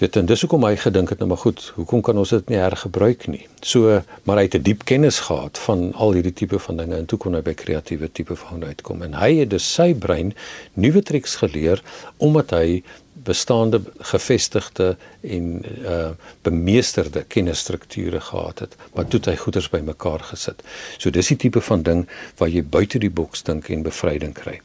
Weet 0.00 0.16
en 0.16 0.24
dis 0.24 0.40
hoekom 0.40 0.62
hy 0.64 0.78
gedink 0.80 1.10
het 1.12 1.18
nou 1.20 1.26
maar 1.28 1.42
goed, 1.42 1.58
hoekom 1.76 2.00
kan 2.00 2.16
ons 2.16 2.30
dit 2.32 2.46
nie 2.48 2.56
hergebruik 2.56 3.26
nie. 3.28 3.42
So 3.60 3.98
maar 4.24 4.38
hy 4.40 4.46
het 4.46 4.56
'n 4.56 4.64
diep 4.64 4.84
kennis 4.88 5.18
gehad 5.28 5.58
van 5.58 5.92
al 5.92 6.14
hierdie 6.16 6.32
tipe 6.32 6.58
van 6.58 6.76
dinge 6.76 6.96
en 6.96 7.04
toe 7.04 7.18
kon 7.18 7.34
hy 7.34 7.42
by 7.42 7.52
kreatiewe 7.52 8.08
tipe 8.12 8.36
van 8.36 8.64
uitkom 8.64 9.02
en 9.02 9.14
hy 9.14 9.34
het 9.40 9.50
dus 9.50 9.74
sy 9.74 9.92
brein 9.94 10.32
nuwe 10.72 11.02
triks 11.02 11.36
geleer 11.36 11.82
omdat 12.16 12.50
hy 12.50 12.82
bestaande 13.24 13.82
gevestigde 13.98 14.96
en 15.20 15.64
uh 15.84 16.10
bemeesterde 16.42 17.24
kennisstrukture 17.28 18.20
gehad 18.20 18.58
het 18.58 18.76
maar 18.94 19.04
toe 19.04 19.20
het 19.20 19.28
hy 19.28 19.36
goeders 19.36 19.68
bymekaar 19.68 20.20
gesit. 20.20 20.62
So 20.98 21.10
dis 21.10 21.28
die 21.28 21.36
tipe 21.36 21.60
van 21.60 21.82
ding 21.82 22.08
waar 22.36 22.48
jy 22.48 22.62
buite 22.64 22.98
die 22.98 23.10
boks 23.10 23.42
dink 23.42 23.68
en 23.68 23.82
bevryding 23.82 24.32
kry. 24.32 24.60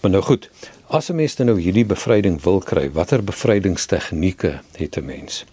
Maar 0.00 0.10
nou 0.10 0.22
goed, 0.22 0.50
as 0.92 1.08
'n 1.08 1.16
mens 1.16 1.36
nou 1.36 1.60
hierdie 1.60 1.86
bevryding 1.88 2.42
wil 2.42 2.60
kry, 2.60 2.90
watter 2.90 3.24
bevrydingstegnieke 3.24 4.60
het 4.76 4.96
'n 4.96 5.04
mens? 5.04 5.44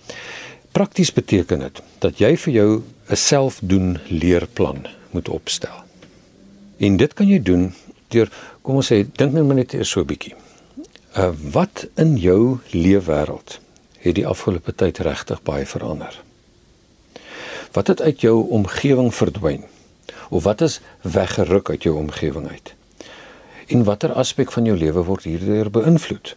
Prakties 0.71 1.13
beteken 1.13 1.59
dit 1.59 1.81
dat 1.99 2.17
jy 2.19 2.37
vir 2.37 2.53
jou 2.53 2.83
'n 3.09 3.15
selfdoen 3.15 3.99
leerplan 4.07 4.87
moet 5.11 5.29
opstel. 5.29 5.83
En 6.77 6.97
dit 6.97 7.13
kan 7.13 7.27
jy 7.27 7.41
doen 7.43 7.73
deur 8.07 8.29
kom 8.61 8.75
ons 8.75 8.91
sê 8.91 9.05
dink 9.15 9.33
nou 9.33 9.53
net 9.53 9.73
eers 9.73 9.89
so 9.89 10.01
'n 10.01 10.05
bietjie. 10.05 10.35
Uh 11.17 11.31
wat 11.51 11.87
in 11.95 12.17
jou 12.17 12.59
leefwêreld 12.71 13.59
het 13.97 14.15
die 14.15 14.27
afgelope 14.27 14.75
tyd 14.75 14.97
regtig 14.97 15.41
baie 15.43 15.65
verander? 15.65 16.21
Wat 17.71 17.87
het 17.87 18.01
uit 18.01 18.21
jou 18.21 18.49
omgewing 18.49 19.13
verdwyn? 19.13 19.63
Of 20.29 20.43
wat 20.43 20.61
is 20.61 20.81
weggeruk 21.01 21.69
uit 21.69 21.83
jou 21.83 21.97
omgewing 21.97 22.49
uit? 22.49 22.73
En 23.69 23.83
watter 23.85 24.13
aspek 24.17 24.51
van 24.51 24.65
jou 24.65 24.77
lewe 24.77 25.03
word 25.05 25.27
hierdeur 25.29 25.69
beïnvloed? 25.69 26.33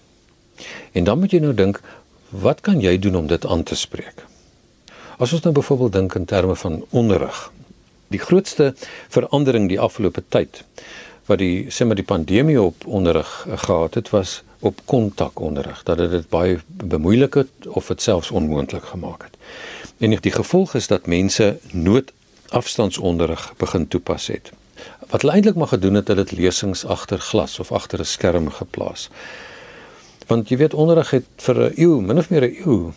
En 0.92 1.04
dan 1.04 1.18
moet 1.18 1.32
jy 1.32 1.40
nou 1.40 1.54
dink, 1.56 1.80
wat 2.28 2.60
kan 2.60 2.80
jy 2.80 2.98
doen 3.00 3.16
om 3.16 3.26
dit 3.26 3.46
aan 3.46 3.62
te 3.64 3.76
spreek? 3.76 4.26
As 5.16 5.32
ons 5.32 5.40
nou 5.44 5.54
byvoorbeeld 5.56 5.92
dink 5.96 6.14
in 6.18 6.28
terme 6.28 6.56
van 6.56 6.82
onderrig. 6.90 7.40
Die 8.12 8.20
grootste 8.20 8.74
verandering 9.08 9.68
die 9.72 9.80
afgelope 9.80 10.24
tyd 10.28 10.64
wat 11.30 11.38
die 11.38 11.70
sê 11.72 11.86
maar 11.86 11.96
die 11.96 12.04
pandemie 12.04 12.60
op 12.60 12.84
onderrig 12.84 13.30
gehad 13.64 13.94
het 13.94 14.10
was 14.12 14.42
op 14.60 14.80
kontakonderrig 14.84 15.82
dat 15.88 16.02
dit 16.02 16.28
baie 16.28 16.58
bemoeilik 16.66 17.34
het 17.34 17.68
of 17.68 17.86
dit 17.86 18.02
selfs 18.02 18.30
onmoontlik 18.30 18.84
gemaak 18.84 19.22
het. 19.30 19.36
En 19.98 20.16
die 20.20 20.34
gevolg 20.34 20.74
is 20.74 20.90
dat 20.90 21.06
mense 21.06 21.58
noodafstandsonderrig 21.72 23.52
begin 23.56 23.88
toepas 23.88 24.26
het. 24.26 24.52
Wat 25.10 25.22
hulle 25.22 25.34
eintlik 25.34 25.54
maar 25.54 25.72
gedoen 25.74 25.94
het, 25.94 26.08
hulle 26.08 26.20
het 26.20 26.32
lesings 26.32 26.84
agter 26.84 27.18
glas 27.18 27.58
of 27.58 27.72
agter 27.72 28.00
'n 28.00 28.04
skerm 28.04 28.50
geplaas. 28.50 29.10
Want 30.26 30.48
jy 30.48 30.56
weet 30.56 30.74
onderrig 30.74 31.10
het 31.10 31.26
vir 31.36 31.56
'n 31.58 31.72
eeu, 31.76 32.00
min 32.00 32.18
of 32.18 32.30
meer 32.30 32.42
'n 32.42 32.56
eeu 32.64 32.92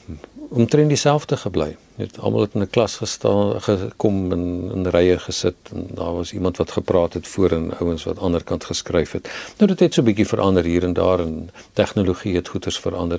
omtrent 0.55 0.89
dieselfde 0.89 1.37
gebly. 1.37 1.75
Net 1.99 2.19
almal 2.19 2.45
het 2.45 2.53
in 2.55 2.61
'n 2.61 2.69
klas 2.69 2.95
gestaan, 2.95 3.61
gekom 3.61 4.31
en 4.31 4.71
in 4.75 4.87
rye 4.87 5.19
gesit 5.19 5.55
en 5.71 5.87
daar 5.93 6.15
was 6.15 6.33
iemand 6.33 6.57
wat 6.57 6.71
gepraat 6.71 7.13
het 7.13 7.27
voor 7.27 7.51
en 7.51 7.77
ouens 7.79 8.03
wat 8.03 8.13
aan 8.13 8.19
die 8.19 8.25
ander 8.25 8.43
kant 8.43 8.63
geskryf 8.65 9.11
het. 9.11 9.29
Nou 9.57 9.67
dit 9.67 9.79
het 9.79 9.93
so 9.93 10.01
'n 10.01 10.05
bietjie 10.05 10.27
verander 10.27 10.63
hier 10.63 10.83
en 10.83 10.93
daar 10.93 11.19
en 11.19 11.49
tegnologie 11.73 12.35
het 12.35 12.47
goeters 12.47 12.79
verander. 12.79 13.17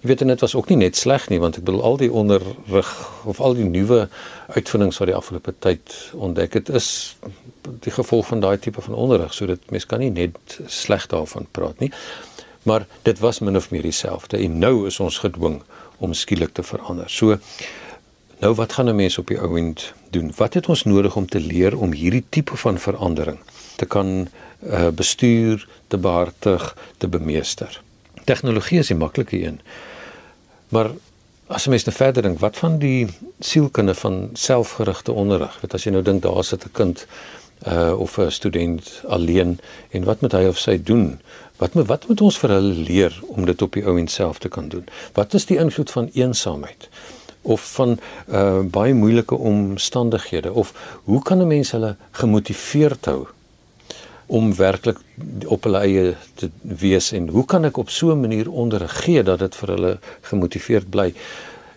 Jy 0.00 0.08
weet 0.08 0.20
en 0.20 0.26
dit 0.26 0.40
was 0.40 0.54
ook 0.54 0.68
nie 0.68 0.76
net 0.76 0.96
sleg 0.96 1.28
nie 1.28 1.40
want 1.40 1.56
ek 1.56 1.64
bedoel 1.64 1.82
al 1.82 1.96
die 1.96 2.12
onderrig 2.12 3.10
of 3.24 3.40
al 3.40 3.54
die 3.54 3.64
nuwe 3.64 4.08
uitvindings 4.46 4.98
wat 4.98 5.08
die 5.08 5.16
afgelope 5.16 5.54
tyd 5.58 6.10
ontdek 6.12 6.52
het 6.52 6.68
is 6.68 7.16
die 7.80 7.92
gevolg 7.92 8.26
van 8.26 8.40
daai 8.40 8.58
tipe 8.58 8.80
van 8.80 8.94
onderrig. 8.94 9.34
So 9.34 9.46
dit 9.46 9.70
mens 9.70 9.86
kan 9.86 9.98
nie 9.98 10.10
net 10.10 10.58
sleg 10.66 11.06
daarvan 11.06 11.46
praat 11.50 11.78
nie. 11.78 11.92
Maar 12.62 12.86
dit 13.02 13.18
was 13.18 13.38
min 13.38 13.56
of 13.56 13.70
meer 13.70 13.82
dieselfde 13.82 14.36
en 14.36 14.58
nou 14.58 14.86
is 14.86 15.00
ons 15.00 15.18
gedwing 15.18 15.62
om 15.98 16.12
skielik 16.12 16.52
te 16.52 16.62
verander. 16.62 17.10
So 17.10 17.38
nou 18.38 18.54
wat 18.54 18.72
gaan 18.72 18.88
'n 18.88 18.96
mens 18.96 19.18
op 19.18 19.26
die 19.26 19.38
ouend 19.38 19.92
doen? 20.10 20.32
Wat 20.36 20.54
het 20.54 20.68
ons 20.68 20.84
nodig 20.84 21.16
om 21.16 21.26
te 21.26 21.40
leer 21.40 21.78
om 21.78 21.92
hierdie 21.92 22.24
tipe 22.28 22.56
van 22.56 22.78
verandering 22.78 23.38
te 23.76 23.86
kan 23.86 24.28
uh, 24.66 24.88
bestuur, 24.88 25.68
te 25.86 25.98
behartig, 25.98 26.76
te 26.96 27.08
bemeester? 27.08 27.82
Tegnologie 28.24 28.78
is 28.78 28.90
'n 28.90 28.96
maklike 28.96 29.42
een. 29.44 29.60
Maar 30.68 30.90
as 31.46 31.64
jy 31.64 31.70
mens 31.70 31.84
nou 31.84 31.96
verder 31.96 32.22
dink, 32.22 32.38
wat 32.38 32.56
van 32.56 32.78
die 32.78 33.08
sielkunde 33.40 33.94
van 33.94 34.30
selfgerigte 34.32 35.12
onderrig? 35.12 35.58
Want 35.60 35.74
as 35.74 35.84
jy 35.84 35.92
nou 35.92 36.02
dink 36.02 36.22
daar 36.22 36.44
sit 36.44 36.64
'n 36.64 36.72
kind 36.72 37.06
uh 37.66 37.94
of 37.98 38.18
'n 38.18 38.30
student 38.30 39.02
alleen 39.08 39.60
en 39.90 40.04
wat 40.04 40.20
moet 40.20 40.32
hy 40.32 40.44
of 40.44 40.58
sy 40.58 40.82
doen? 40.82 41.20
Wat 41.62 41.74
moet 41.78 41.86
wat 41.86 42.08
moet 42.08 42.20
ons 42.26 42.38
vir 42.42 42.50
hulle 42.56 42.74
leer 42.90 43.14
om 43.30 43.46
dit 43.46 43.62
op 43.62 43.76
die 43.78 43.84
ou 43.86 43.94
en 43.98 44.08
self 44.10 44.38
te 44.42 44.50
kan 44.50 44.68
doen? 44.68 44.86
Wat 45.14 45.34
is 45.38 45.46
die 45.46 45.60
invloed 45.62 45.90
van 45.90 46.10
eensaamheid? 46.12 46.88
of 47.42 47.72
van 47.74 47.98
uh 48.30 48.60
baie 48.70 48.94
moeilike 48.94 49.34
omstandighede? 49.34 50.52
Of 50.52 50.72
hoe 51.04 51.22
kan 51.22 51.38
'n 51.38 51.46
mens 51.46 51.70
hulle 51.70 51.96
gemotiveerd 52.10 53.04
hou 53.04 53.26
om 54.26 54.54
werklik 54.54 54.98
op 55.46 55.64
hulle 55.64 55.78
eie 55.78 56.16
te 56.34 56.50
wees? 56.62 57.12
En 57.12 57.28
hoe 57.28 57.44
kan 57.44 57.64
ek 57.64 57.76
op 57.76 57.90
so 57.90 58.12
'n 58.12 58.20
manier 58.20 58.50
onderrig 58.50 59.06
dat 59.24 59.38
dit 59.38 59.56
vir 59.56 59.68
hulle 59.68 59.98
gemotiveerd 60.20 60.90
bly? 60.90 61.14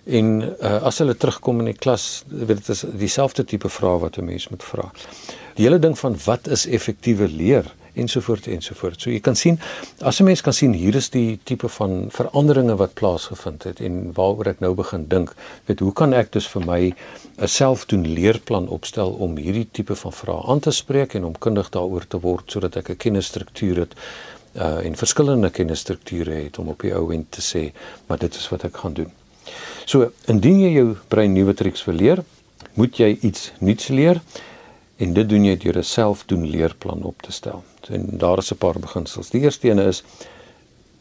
En 0.03 0.55
uh, 0.61 0.83
as 0.83 0.97
hulle 0.97 1.17
terugkom 1.17 1.59
in 1.59 1.65
die 1.65 1.81
klas 1.81 2.23
weet 2.27 2.57
dit 2.57 2.69
is 2.69 2.85
dieselfde 2.93 3.45
tipe 3.45 3.69
vrae 3.69 3.99
wat 3.99 4.17
'n 4.17 4.25
mens 4.25 4.49
moet 4.49 4.63
vra 4.63 4.91
die 5.55 5.63
hele 5.65 5.79
ding 5.79 5.97
van 5.99 6.17
wat 6.25 6.47
is 6.47 6.65
effektiewe 6.67 7.27
leer 7.27 7.73
ensovoorts 7.95 8.47
ensovoorts. 8.47 9.03
So 9.03 9.09
jy 9.09 9.19
kan 9.19 9.35
sien 9.35 9.59
as 10.01 10.19
'n 10.19 10.25
mens 10.25 10.41
kan 10.41 10.53
sien 10.53 10.73
hier 10.73 10.95
is 10.95 11.09
die 11.09 11.39
tipe 11.43 11.69
van 11.69 12.07
veranderinge 12.09 12.75
wat 12.75 12.93
plaasgevind 12.93 13.63
het 13.63 13.79
en 13.79 14.13
waaroor 14.13 14.47
ek 14.47 14.59
nou 14.59 14.73
begin 14.73 15.07
dink, 15.07 15.33
weet 15.65 15.79
hoe 15.79 15.93
kan 15.93 16.13
ek 16.13 16.31
dus 16.31 16.47
vir 16.47 16.65
my 16.65 16.93
'n 17.37 17.47
selfdoen 17.47 18.07
leerplan 18.07 18.67
opstel 18.67 19.11
om 19.11 19.37
hierdie 19.37 19.67
tipe 19.71 19.95
van 19.95 20.11
vrae 20.11 20.47
aan 20.47 20.59
te 20.59 20.71
spreek 20.71 21.15
en 21.15 21.25
om 21.25 21.37
kundig 21.37 21.69
daaroor 21.69 22.07
te 22.07 22.19
word 22.19 22.51
sodat 22.51 22.75
ek 22.75 22.89
'n 22.89 22.97
kennisstruktuur 22.97 23.77
het 23.77 23.93
uh 24.55 24.85
en 24.85 24.95
verskillende 24.95 25.49
kennisstrukture 25.49 26.31
het 26.31 26.59
om 26.59 26.67
op 26.67 26.81
die 26.81 26.93
ou 26.95 27.13
end 27.13 27.31
te 27.31 27.41
sê, 27.41 27.73
maar 28.07 28.17
dit 28.17 28.35
is 28.35 28.49
wat 28.49 28.63
ek 28.63 28.77
gaan 28.77 28.93
doen. 28.93 29.11
So, 29.85 30.11
indien 30.27 30.59
jy 30.59 30.71
jou 30.73 30.95
brein 31.07 31.33
nuwe 31.33 31.53
triks 31.53 31.85
wil 31.85 31.95
leer, 31.95 32.23
moet 32.73 32.97
jy 32.97 33.17
iets 33.21 33.51
nuuts 33.59 33.87
leer 33.87 34.21
en 34.97 35.13
dit 35.13 35.29
doen 35.29 35.45
jy 35.45 35.57
deur 35.57 35.77
'n 35.77 35.83
selfdoen 35.83 36.45
leerplan 36.49 37.03
op 37.03 37.21
te 37.21 37.31
stel. 37.31 37.63
En 37.89 38.17
daar 38.17 38.37
is 38.37 38.51
'n 38.51 38.57
paar 38.57 38.79
beginsels. 38.79 39.29
Die 39.29 39.41
eerste 39.41 39.69
een 39.69 39.79
is 39.79 40.03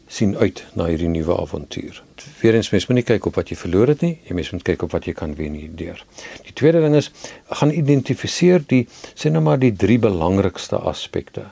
sien 0.07 0.37
uit 0.37 0.63
na 0.73 0.85
hierdie 0.85 1.09
nuwe 1.09 1.37
avontuur. 1.37 2.03
Weerens 2.41 2.69
mens 2.69 2.87
moet 2.87 2.95
nie 2.95 3.05
kyk 3.07 3.25
op 3.25 3.35
wat 3.35 3.49
jy 3.49 3.57
verloor 3.57 3.87
het 3.87 4.01
nie, 4.01 4.19
jy 4.27 4.37
mens 4.37 4.51
moet 4.53 4.61
kyk 4.61 4.85
op 4.85 4.91
wat 4.91 5.05
jy 5.05 5.13
kan 5.13 5.35
wen 5.35 5.53
hierdeur. 5.53 6.05
Die 6.45 6.53
tweede 6.53 6.81
ding 6.81 6.95
is 6.95 7.11
gaan 7.49 7.73
identifiseer 7.73 8.63
die 8.67 8.87
sê 9.15 9.31
nou 9.31 9.41
maar 9.43 9.59
die 9.59 9.73
drie 9.73 9.99
belangrikste 9.99 10.77
aspekte 10.77 11.45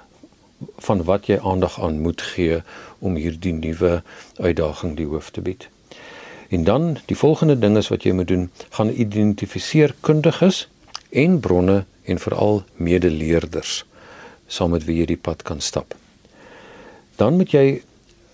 van 0.78 1.04
wat 1.04 1.28
jy 1.28 1.40
aandag 1.42 1.82
aan 1.82 2.00
moet 2.02 2.22
gee 2.22 2.62
om 3.00 3.16
hierdie 3.16 3.54
nuwe 3.54 4.02
uitdaging 4.38 4.96
die 4.98 5.08
hoof 5.10 5.32
te 5.32 5.42
bied. 5.42 5.68
En 6.54 6.64
dan 6.64 6.98
die 7.10 7.18
volgende 7.18 7.58
ding 7.60 7.78
is 7.78 7.90
wat 7.90 8.04
jy 8.06 8.14
moet 8.14 8.28
doen, 8.28 8.50
gaan 8.70 8.90
identifiseer 8.90 9.96
kundiges 10.06 10.68
en 11.14 11.40
bronne 11.40 11.84
en 12.04 12.20
veral 12.20 12.64
medeleerders 12.76 13.84
saam 14.48 14.74
met 14.76 14.86
wie 14.86 15.00
jy 15.00 15.08
die 15.14 15.22
pad 15.22 15.42
kan 15.48 15.62
stap. 15.62 15.96
Dan 17.18 17.38
moet 17.40 17.54
jy 17.54 17.82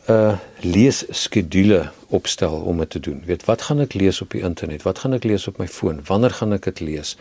'n 0.09 0.11
uh, 0.11 0.37
leesskedule 0.65 1.91
opstel 2.07 2.55
om 2.65 2.77
dit 2.77 2.89
te 2.89 2.99
doen. 2.99 3.21
Weet 3.25 3.45
wat 3.45 3.61
gaan 3.61 3.79
ek 3.79 3.93
lees 3.93 4.21
op 4.21 4.31
die 4.33 4.41
internet? 4.41 4.81
Wat 4.81 4.99
gaan 4.99 5.13
ek 5.13 5.23
lees 5.23 5.47
op 5.47 5.57
my 5.57 5.67
foon? 5.67 6.01
Wanneer 6.05 6.33
gaan 6.33 6.53
ek 6.53 6.63
dit 6.63 6.79
lees? 6.79 7.17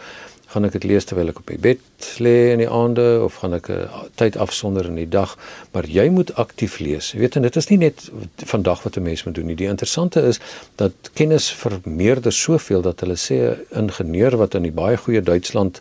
Gaan 0.48 0.64
ek 0.64 0.78
dit 0.78 0.87
lees 0.88 1.04
terwyl 1.04 1.28
ek 1.28 1.42
op 1.42 1.50
my 1.50 1.58
bed 1.61 2.06
lê 2.24 2.52
in 2.54 2.62
die 2.62 2.68
aande 2.72 3.04
of 3.24 3.40
gaan 3.42 3.56
ek 3.58 3.68
'n 3.68 3.84
uh, 3.84 4.02
tyd 4.16 4.37
afsonder 4.40 4.87
in 4.88 4.96
die 4.96 5.08
dag? 5.08 5.37
Maar 5.72 5.84
jy 5.84 6.08
moet 6.08 6.32
aktief 6.34 6.78
lees. 6.78 7.12
Jy 7.12 7.20
weet 7.20 7.37
en 7.37 7.42
dit 7.42 7.56
is 7.56 7.68
nie 7.68 7.78
net 7.78 8.08
vandag 8.48 8.82
wat 8.82 8.96
'n 8.96 9.02
mens 9.02 9.24
moet 9.24 9.34
doen 9.34 9.46
nie. 9.46 9.56
Die 9.56 9.68
interessante 9.68 10.20
is 10.22 10.40
dat 10.76 10.92
kennis 11.12 11.50
vermeerder 11.52 12.32
soveel 12.32 12.82
dat 12.82 13.00
hulle 13.00 13.16
sê 13.16 13.37
'n 13.37 13.66
ingenieur 13.84 14.37
wat 14.37 14.54
in 14.54 14.62
die 14.62 14.72
baie 14.72 14.96
goeie 14.96 15.22
Duitsland 15.22 15.80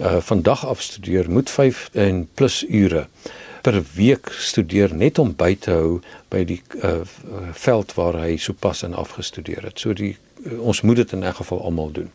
uh, 0.00 0.20
vandag 0.20 0.66
afstudeer 0.66 1.30
moet 1.30 1.50
5 1.50 1.90
en 1.92 2.28
plus 2.34 2.64
ure 2.68 3.06
per 3.62 3.82
week 3.94 4.28
studeer 4.38 4.94
net 4.94 5.18
om 5.18 5.34
by 5.36 5.56
te 5.56 5.70
hou 5.70 6.00
by 6.28 6.44
die 6.44 6.62
uh, 6.82 7.00
veld 7.52 7.94
waar 7.94 8.16
hy 8.20 8.36
sopas 8.36 8.82
in 8.82 8.94
afgestudeer 8.94 9.62
het. 9.62 9.78
So 9.80 9.92
die 9.92 10.16
uh, 10.44 10.60
ons 10.60 10.80
moet 10.80 10.96
dit 10.96 11.12
in 11.12 11.22
elk 11.22 11.36
geval 11.36 11.62
almal 11.62 11.92
doen 11.92 12.10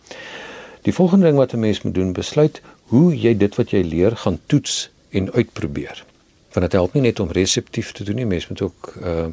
Die 0.86 0.93
volgende 0.93 1.26
ding 1.26 1.38
wat 1.38 1.54
'n 1.54 1.60
mens 1.60 1.82
moet 1.82 1.93
doen, 1.93 2.13
besluit 2.13 2.62
hoe 2.84 3.19
jy 3.19 3.38
dit 3.38 3.56
wat 3.56 3.69
jy 3.69 3.82
leer 3.82 4.17
gaan 4.17 4.39
toets 4.45 4.89
en 5.10 5.32
uitprobeer. 5.32 6.06
Want 6.54 6.65
dit 6.65 6.71
help 6.71 6.93
nie 6.93 7.02
net 7.02 7.19
om 7.19 7.32
reseptief 7.32 7.91
te 7.91 8.04
doen 8.04 8.15
nie, 8.15 8.26
mens 8.26 8.48
moet 8.48 8.62
ook 8.62 8.93
ehm 9.02 9.32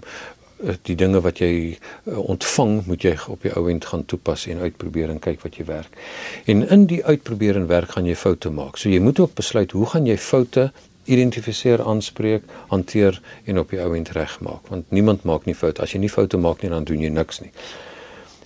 uh, 0.64 0.74
die 0.82 0.94
dinge 0.94 1.20
wat 1.20 1.38
jy 1.38 1.78
uh, 2.04 2.18
ontvang, 2.18 2.86
moet 2.86 3.02
jy 3.02 3.16
op 3.28 3.42
jou 3.42 3.54
ouend 3.54 3.84
gaan 3.84 4.04
toepas 4.04 4.46
en 4.46 4.58
uitprobeer 4.58 5.10
en 5.10 5.18
kyk 5.18 5.40
wat 5.42 5.56
jy 5.56 5.64
werk. 5.64 5.96
En 6.44 6.68
in 6.68 6.86
die 6.86 7.04
uitprobeer 7.04 7.56
en 7.56 7.66
werk 7.66 7.90
gaan 7.90 8.06
jy 8.06 8.14
foute 8.16 8.50
maak. 8.50 8.76
So 8.76 8.88
jy 8.88 9.00
moet 9.00 9.18
ook 9.18 9.34
besluit 9.34 9.72
hoe 9.72 9.86
gaan 9.86 10.06
jy 10.06 10.18
foute 10.18 10.70
identifiseer, 11.04 11.82
aanspreek, 11.82 12.42
hanteer 12.68 13.20
en 13.44 13.58
op 13.58 13.70
jou 13.70 13.82
ouend 13.82 14.08
regmaak, 14.08 14.68
want 14.68 14.90
niemand 14.90 15.22
maak 15.22 15.44
nie 15.44 15.54
foute. 15.54 15.82
As 15.82 15.92
jy 15.92 15.98
nie 15.98 16.10
foute 16.10 16.38
maak 16.38 16.62
nie, 16.62 16.70
dan 16.70 16.84
doen 16.84 17.00
jy 17.00 17.10
niks 17.10 17.40
nie. 17.40 17.50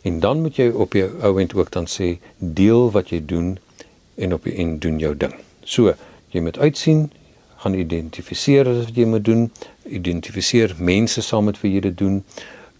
En 0.07 0.21
dan 0.21 0.41
moet 0.41 0.57
jy 0.57 0.69
op 0.71 0.93
jou 0.95 1.09
ouend 1.27 1.55
ook 1.55 1.71
dan 1.75 1.87
sê 1.91 2.17
deel 2.39 2.91
wat 2.95 3.09
jy 3.11 3.19
doen 3.27 3.57
en 4.15 4.35
op 4.37 4.45
en 4.47 4.79
doen 4.79 4.99
jou 5.03 5.17
ding. 5.19 5.33
So, 5.65 5.95
jy 6.31 6.43
moet 6.47 6.59
uitsien, 6.59 7.09
gaan 7.63 7.75
identifiseer 7.75 8.69
wat 8.71 8.93
jy 8.95 9.07
moet 9.11 9.25
doen, 9.27 9.49
identifiseer 9.99 10.77
mense 10.79 11.25
saam 11.27 11.49
met 11.51 11.59
wie 11.63 11.73
jy 11.75 11.83
dit 11.89 11.97
doen. 11.99 12.21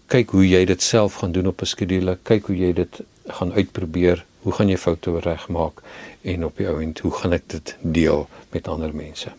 Kyk 0.07 0.31
hoe 0.37 0.45
jy 0.47 0.61
dit 0.69 0.83
self 0.83 1.17
gaan 1.19 1.33
doen 1.35 1.49
op 1.51 1.61
'n 1.61 1.71
skedule, 1.73 2.17
kyk 2.23 2.47
hoe 2.47 2.55
jy 2.57 2.71
dit 2.73 3.01
gaan 3.39 3.51
uitprobeer, 3.53 4.23
hoe 4.41 4.53
gaan 4.53 4.69
jy 4.69 4.77
foute 4.77 5.19
regmaak 5.19 5.83
en 6.21 6.45
op 6.45 6.57
jou 6.57 6.75
ouend 6.75 6.99
hoe 6.99 7.11
gaan 7.11 7.33
ek 7.33 7.43
dit 7.47 7.75
deel 7.81 8.27
met 8.51 8.67
ander 8.67 8.95
mense. 8.95 9.31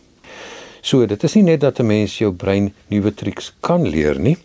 So, 0.81 1.05
dit 1.05 1.23
is 1.23 1.33
nie 1.33 1.43
net 1.43 1.61
dat 1.61 1.79
'n 1.79 1.87
mens 1.87 2.17
jou 2.17 2.31
brein 2.33 2.73
nuwe 2.87 3.13
triks 3.13 3.53
kan 3.59 3.87
leer 3.87 4.19
nie. 4.19 4.37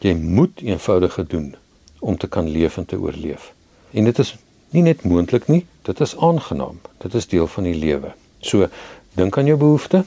Jy 0.00 0.14
moet 0.14 0.60
eenvoudig 0.60 1.16
doen 1.28 1.54
om 2.00 2.16
te 2.16 2.28
kan 2.28 2.48
leef 2.48 2.76
en 2.76 2.86
te 2.86 2.98
oorleef. 2.98 3.52
En 3.90 4.04
dit 4.04 4.18
is 4.18 4.34
nie 4.70 4.82
net 4.82 5.04
moontlik 5.04 5.48
nie, 5.48 5.66
dit 5.82 6.00
is 6.00 6.16
aangenaam. 6.16 6.80
Dit 6.98 7.14
is 7.14 7.28
deel 7.28 7.46
van 7.46 7.66
die 7.68 7.74
lewe. 7.74 8.14
So 8.40 8.68
dink 9.14 9.38
aan 9.38 9.46
jou 9.50 9.58
behoeftes, 9.58 10.06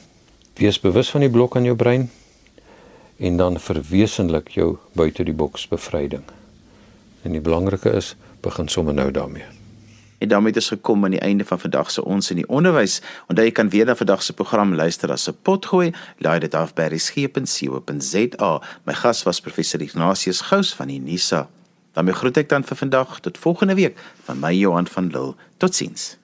wees 0.58 0.80
bewus 0.80 1.10
van 1.10 1.24
die 1.24 1.30
blok 1.30 1.56
in 1.58 1.64
jou 1.64 1.76
brein 1.76 2.10
en 3.18 3.36
dan 3.36 3.58
verwesenlik 3.60 4.54
jou 4.54 4.76
buite 4.92 5.24
die 5.24 5.34
boks 5.34 5.68
bevryding. 5.70 6.22
En 7.22 7.32
die 7.32 7.42
belangrike 7.42 7.90
is 7.94 8.14
begin 8.42 8.68
sommer 8.68 8.94
nou 8.94 9.10
daarmee. 9.10 9.46
En 10.18 10.28
daarmee 10.28 10.54
ons 10.54 10.68
gekom 10.68 11.04
aan 11.04 11.10
die 11.16 11.20
einde 11.20 11.44
van 11.44 11.60
vandag 11.60 11.90
se 11.90 12.04
ons 12.04 12.30
in 12.30 12.36
die 12.36 12.48
onderwys. 12.48 13.00
Onthou 13.28 13.46
jy 13.46 13.52
kan 13.52 13.68
weer 13.68 13.84
na 13.84 13.96
vandag 13.96 14.22
se 14.22 14.32
program 14.32 14.74
luister 14.74 15.12
as 15.12 15.28
'n 15.28 15.36
potgooi. 15.42 15.92
Laai 16.18 16.38
dit 16.40 16.54
af 16.54 16.74
by 16.74 16.82
resgep.co.za. 16.82 18.62
My 18.84 18.94
gas 18.94 19.22
was 19.22 19.40
professor 19.40 19.80
Ignatius 19.80 20.40
Gous 20.40 20.74
van 20.74 20.88
die 20.88 21.00
Unisa. 21.00 21.48
Dan 21.94 22.10
groet 22.12 22.42
ek 22.42 22.50
dan 22.50 22.66
vir 22.66 22.76
vandag 22.76 23.20
tot 23.22 23.38
volgende 23.38 23.74
week 23.78 23.98
van 24.26 24.42
my 24.42 24.52
Johan 24.54 24.90
van 24.90 25.10
Lille. 25.14 25.34
Totsiens. 25.62 26.14